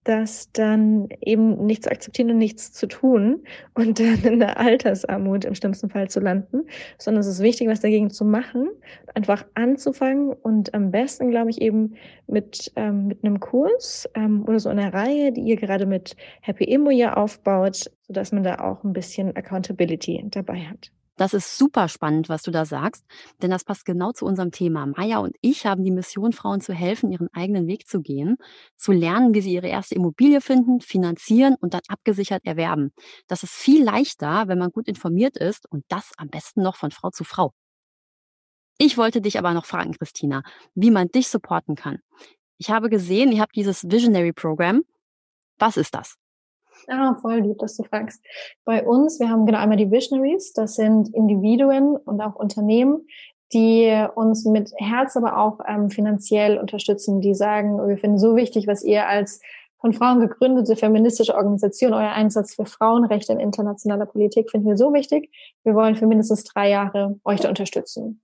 das 0.04 0.50
dann 0.52 1.08
eben 1.20 1.64
nicht 1.64 1.84
zu 1.84 1.90
akzeptieren 1.90 2.30
und 2.30 2.38
nichts 2.38 2.72
zu 2.72 2.86
tun 2.86 3.44
und 3.74 4.00
dann 4.00 4.22
in 4.24 4.40
der 4.40 4.58
Altersarmut 4.58 5.44
im 5.44 5.54
schlimmsten 5.54 5.90
Fall 5.90 6.08
zu 6.08 6.20
landen, 6.20 6.62
sondern 6.98 7.20
es 7.20 7.26
ist 7.26 7.40
wichtig, 7.40 7.68
was 7.68 7.80
dagegen 7.80 8.10
zu 8.10 8.24
machen, 8.24 8.68
einfach 9.14 9.44
anzufangen 9.54 10.32
und 10.32 10.74
am 10.74 10.90
besten, 10.90 11.30
glaube 11.30 11.50
ich, 11.50 11.60
eben 11.60 11.94
mit, 12.26 12.72
ähm, 12.76 13.06
mit 13.06 13.24
einem 13.24 13.38
Kurs 13.40 14.08
ähm, 14.14 14.44
oder 14.46 14.58
so 14.58 14.68
einer 14.68 14.92
Reihe, 14.92 15.32
die 15.32 15.42
ihr 15.42 15.56
gerade 15.56 15.86
mit 15.86 16.16
Happy 16.40 16.64
Immo 16.64 16.90
ja 16.90 17.14
aufbaut, 17.14 17.90
sodass 18.06 18.32
man 18.32 18.42
da 18.42 18.56
auch 18.56 18.82
ein 18.84 18.92
bisschen 18.92 19.36
Accountability 19.36 20.24
dabei 20.30 20.60
hat. 20.62 20.90
Das 21.16 21.34
ist 21.34 21.58
super 21.58 21.88
spannend, 21.88 22.28
was 22.30 22.42
du 22.42 22.50
da 22.50 22.64
sagst, 22.64 23.04
denn 23.42 23.50
das 23.50 23.64
passt 23.64 23.84
genau 23.84 24.12
zu 24.12 24.24
unserem 24.24 24.50
Thema. 24.50 24.86
Maya 24.86 25.18
und 25.18 25.36
ich 25.42 25.66
haben 25.66 25.84
die 25.84 25.90
Mission, 25.90 26.32
Frauen 26.32 26.60
zu 26.62 26.72
helfen, 26.72 27.12
ihren 27.12 27.28
eigenen 27.34 27.66
Weg 27.66 27.86
zu 27.86 28.00
gehen, 28.00 28.36
zu 28.76 28.92
lernen, 28.92 29.34
wie 29.34 29.42
sie 29.42 29.52
ihre 29.52 29.68
erste 29.68 29.94
Immobilie 29.94 30.40
finden, 30.40 30.80
finanzieren 30.80 31.56
und 31.60 31.74
dann 31.74 31.82
abgesichert 31.88 32.44
erwerben. 32.44 32.92
Das 33.28 33.42
ist 33.42 33.52
viel 33.52 33.84
leichter, 33.84 34.48
wenn 34.48 34.58
man 34.58 34.70
gut 34.70 34.88
informiert 34.88 35.36
ist 35.36 35.70
und 35.70 35.84
das 35.88 36.12
am 36.16 36.28
besten 36.28 36.62
noch 36.62 36.76
von 36.76 36.90
Frau 36.90 37.10
zu 37.10 37.24
Frau. 37.24 37.52
Ich 38.78 38.96
wollte 38.96 39.20
dich 39.20 39.38
aber 39.38 39.52
noch 39.52 39.66
fragen, 39.66 39.92
Christina, 39.92 40.42
wie 40.74 40.90
man 40.90 41.08
dich 41.08 41.28
supporten 41.28 41.76
kann. 41.76 41.98
Ich 42.58 42.70
habe 42.70 42.88
gesehen, 42.88 43.32
ihr 43.32 43.40
habt 43.40 43.54
dieses 43.54 43.84
Visionary 43.84 44.32
Program. 44.32 44.82
Was 45.58 45.76
ist 45.76 45.94
das? 45.94 46.16
Ah, 46.88 47.14
voll 47.20 47.40
lieb, 47.40 47.58
dass 47.58 47.76
du 47.76 47.84
fragst. 47.84 48.22
Bei 48.64 48.84
uns, 48.84 49.20
wir 49.20 49.28
haben 49.28 49.46
genau 49.46 49.58
einmal 49.58 49.76
die 49.76 49.90
Visionaries, 49.90 50.52
das 50.52 50.74
sind 50.74 51.14
Individuen 51.14 51.96
und 51.96 52.20
auch 52.20 52.34
Unternehmen, 52.34 53.06
die 53.52 54.06
uns 54.14 54.44
mit 54.44 54.72
Herz, 54.76 55.16
aber 55.16 55.38
auch 55.38 55.60
ähm, 55.66 55.90
finanziell 55.90 56.58
unterstützen, 56.58 57.20
die 57.20 57.34
sagen, 57.34 57.86
wir 57.86 57.98
finden 57.98 58.18
so 58.18 58.34
wichtig, 58.34 58.66
was 58.66 58.82
ihr 58.82 59.06
als 59.06 59.40
von 59.82 59.92
Frauen 59.92 60.20
gegründete 60.20 60.76
feministische 60.76 61.34
Organisation, 61.34 61.92
euer 61.92 62.12
Einsatz 62.12 62.54
für 62.54 62.66
Frauenrechte 62.66 63.32
in 63.32 63.40
internationaler 63.40 64.06
Politik 64.06 64.48
finden 64.50 64.68
wir 64.68 64.76
so 64.76 64.94
wichtig. 64.94 65.28
Wir 65.64 65.74
wollen 65.74 65.96
für 65.96 66.06
mindestens 66.06 66.44
drei 66.44 66.70
Jahre 66.70 67.18
euch 67.24 67.40
da 67.40 67.48
unterstützen. 67.48 68.22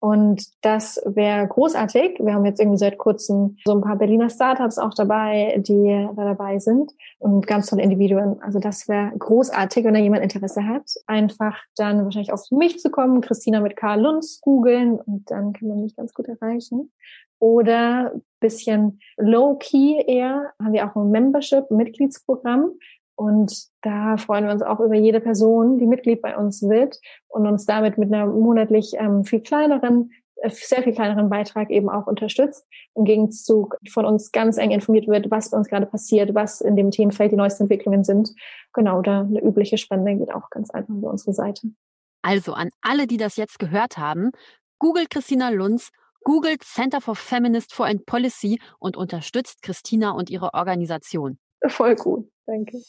Und 0.00 0.46
das 0.62 1.00
wäre 1.04 1.46
großartig. 1.46 2.20
Wir 2.20 2.32
haben 2.32 2.46
jetzt 2.46 2.58
irgendwie 2.58 2.78
seit 2.78 2.96
kurzem 2.96 3.58
so 3.66 3.74
ein 3.74 3.82
paar 3.82 3.96
Berliner 3.96 4.30
Startups 4.30 4.78
auch 4.78 4.94
dabei, 4.94 5.56
die 5.58 6.08
da 6.16 6.24
dabei 6.24 6.58
sind 6.58 6.92
und 7.18 7.46
ganz 7.46 7.66
tolle 7.66 7.82
Individuen. 7.82 8.40
Also 8.42 8.60
das 8.60 8.88
wäre 8.88 9.12
großartig, 9.18 9.84
wenn 9.84 9.92
da 9.92 10.00
jemand 10.00 10.22
Interesse 10.22 10.66
hat. 10.66 10.90
Einfach 11.06 11.58
dann 11.76 12.02
wahrscheinlich 12.02 12.32
auf 12.32 12.50
mich 12.50 12.78
zu 12.78 12.90
kommen, 12.90 13.20
Christina 13.20 13.60
mit 13.60 13.76
Karl 13.76 14.00
Lunz 14.00 14.40
googeln 14.40 14.98
und 14.98 15.30
dann 15.30 15.52
kann 15.52 15.68
man 15.68 15.82
mich 15.82 15.94
ganz 15.94 16.14
gut 16.14 16.28
erreichen. 16.28 16.90
Oder 17.38 18.12
bisschen 18.40 19.00
low-key 19.18 20.02
eher 20.06 20.52
haben 20.62 20.72
wir 20.72 20.86
auch 20.86 20.96
ein 20.96 21.10
Membership, 21.10 21.70
Mitgliedsprogramm. 21.70 22.72
Und 23.20 23.66
da 23.82 24.16
freuen 24.16 24.46
wir 24.46 24.52
uns 24.52 24.62
auch 24.62 24.80
über 24.80 24.94
jede 24.94 25.20
Person, 25.20 25.78
die 25.78 25.84
Mitglied 25.84 26.22
bei 26.22 26.38
uns 26.38 26.62
wird 26.62 26.98
und 27.28 27.46
uns 27.46 27.66
damit 27.66 27.98
mit 27.98 28.10
einer 28.10 28.24
monatlich 28.26 28.94
ähm, 28.96 29.24
viel 29.24 29.42
kleineren, 29.42 30.12
äh, 30.36 30.48
sehr 30.48 30.82
viel 30.82 30.94
kleineren 30.94 31.28
Beitrag 31.28 31.68
eben 31.68 31.90
auch 31.90 32.06
unterstützt. 32.06 32.66
Im 32.94 33.04
Gegenzug 33.04 33.76
von 33.90 34.06
uns 34.06 34.32
ganz 34.32 34.56
eng 34.56 34.70
informiert 34.70 35.06
wird, 35.06 35.30
was 35.30 35.50
bei 35.50 35.58
uns 35.58 35.68
gerade 35.68 35.84
passiert, 35.84 36.34
was 36.34 36.62
in 36.62 36.76
dem 36.76 36.90
Themenfeld 36.90 37.30
die 37.30 37.36
neuesten 37.36 37.64
Entwicklungen 37.64 38.04
sind. 38.04 38.30
Genau, 38.72 39.02
da 39.02 39.20
eine 39.20 39.42
übliche 39.42 39.76
Spende 39.76 40.16
geht 40.16 40.34
auch 40.34 40.48
ganz 40.48 40.70
einfach 40.70 40.94
über 40.94 41.10
unsere 41.10 41.34
Seite. 41.34 41.68
Also 42.22 42.54
an 42.54 42.70
alle, 42.80 43.06
die 43.06 43.18
das 43.18 43.36
jetzt 43.36 43.58
gehört 43.58 43.98
haben, 43.98 44.30
googelt 44.78 45.10
Christina 45.10 45.50
Lunz, 45.50 45.90
googelt 46.24 46.62
Center 46.62 47.02
for 47.02 47.16
Feminist 47.16 47.74
Foreign 47.74 48.02
Policy 48.02 48.58
und 48.78 48.96
unterstützt 48.96 49.60
Christina 49.60 50.12
und 50.12 50.30
ihre 50.30 50.54
Organisation. 50.54 51.38
Voll 51.68 51.94
gut. 51.96 52.30
Danke. 52.46 52.82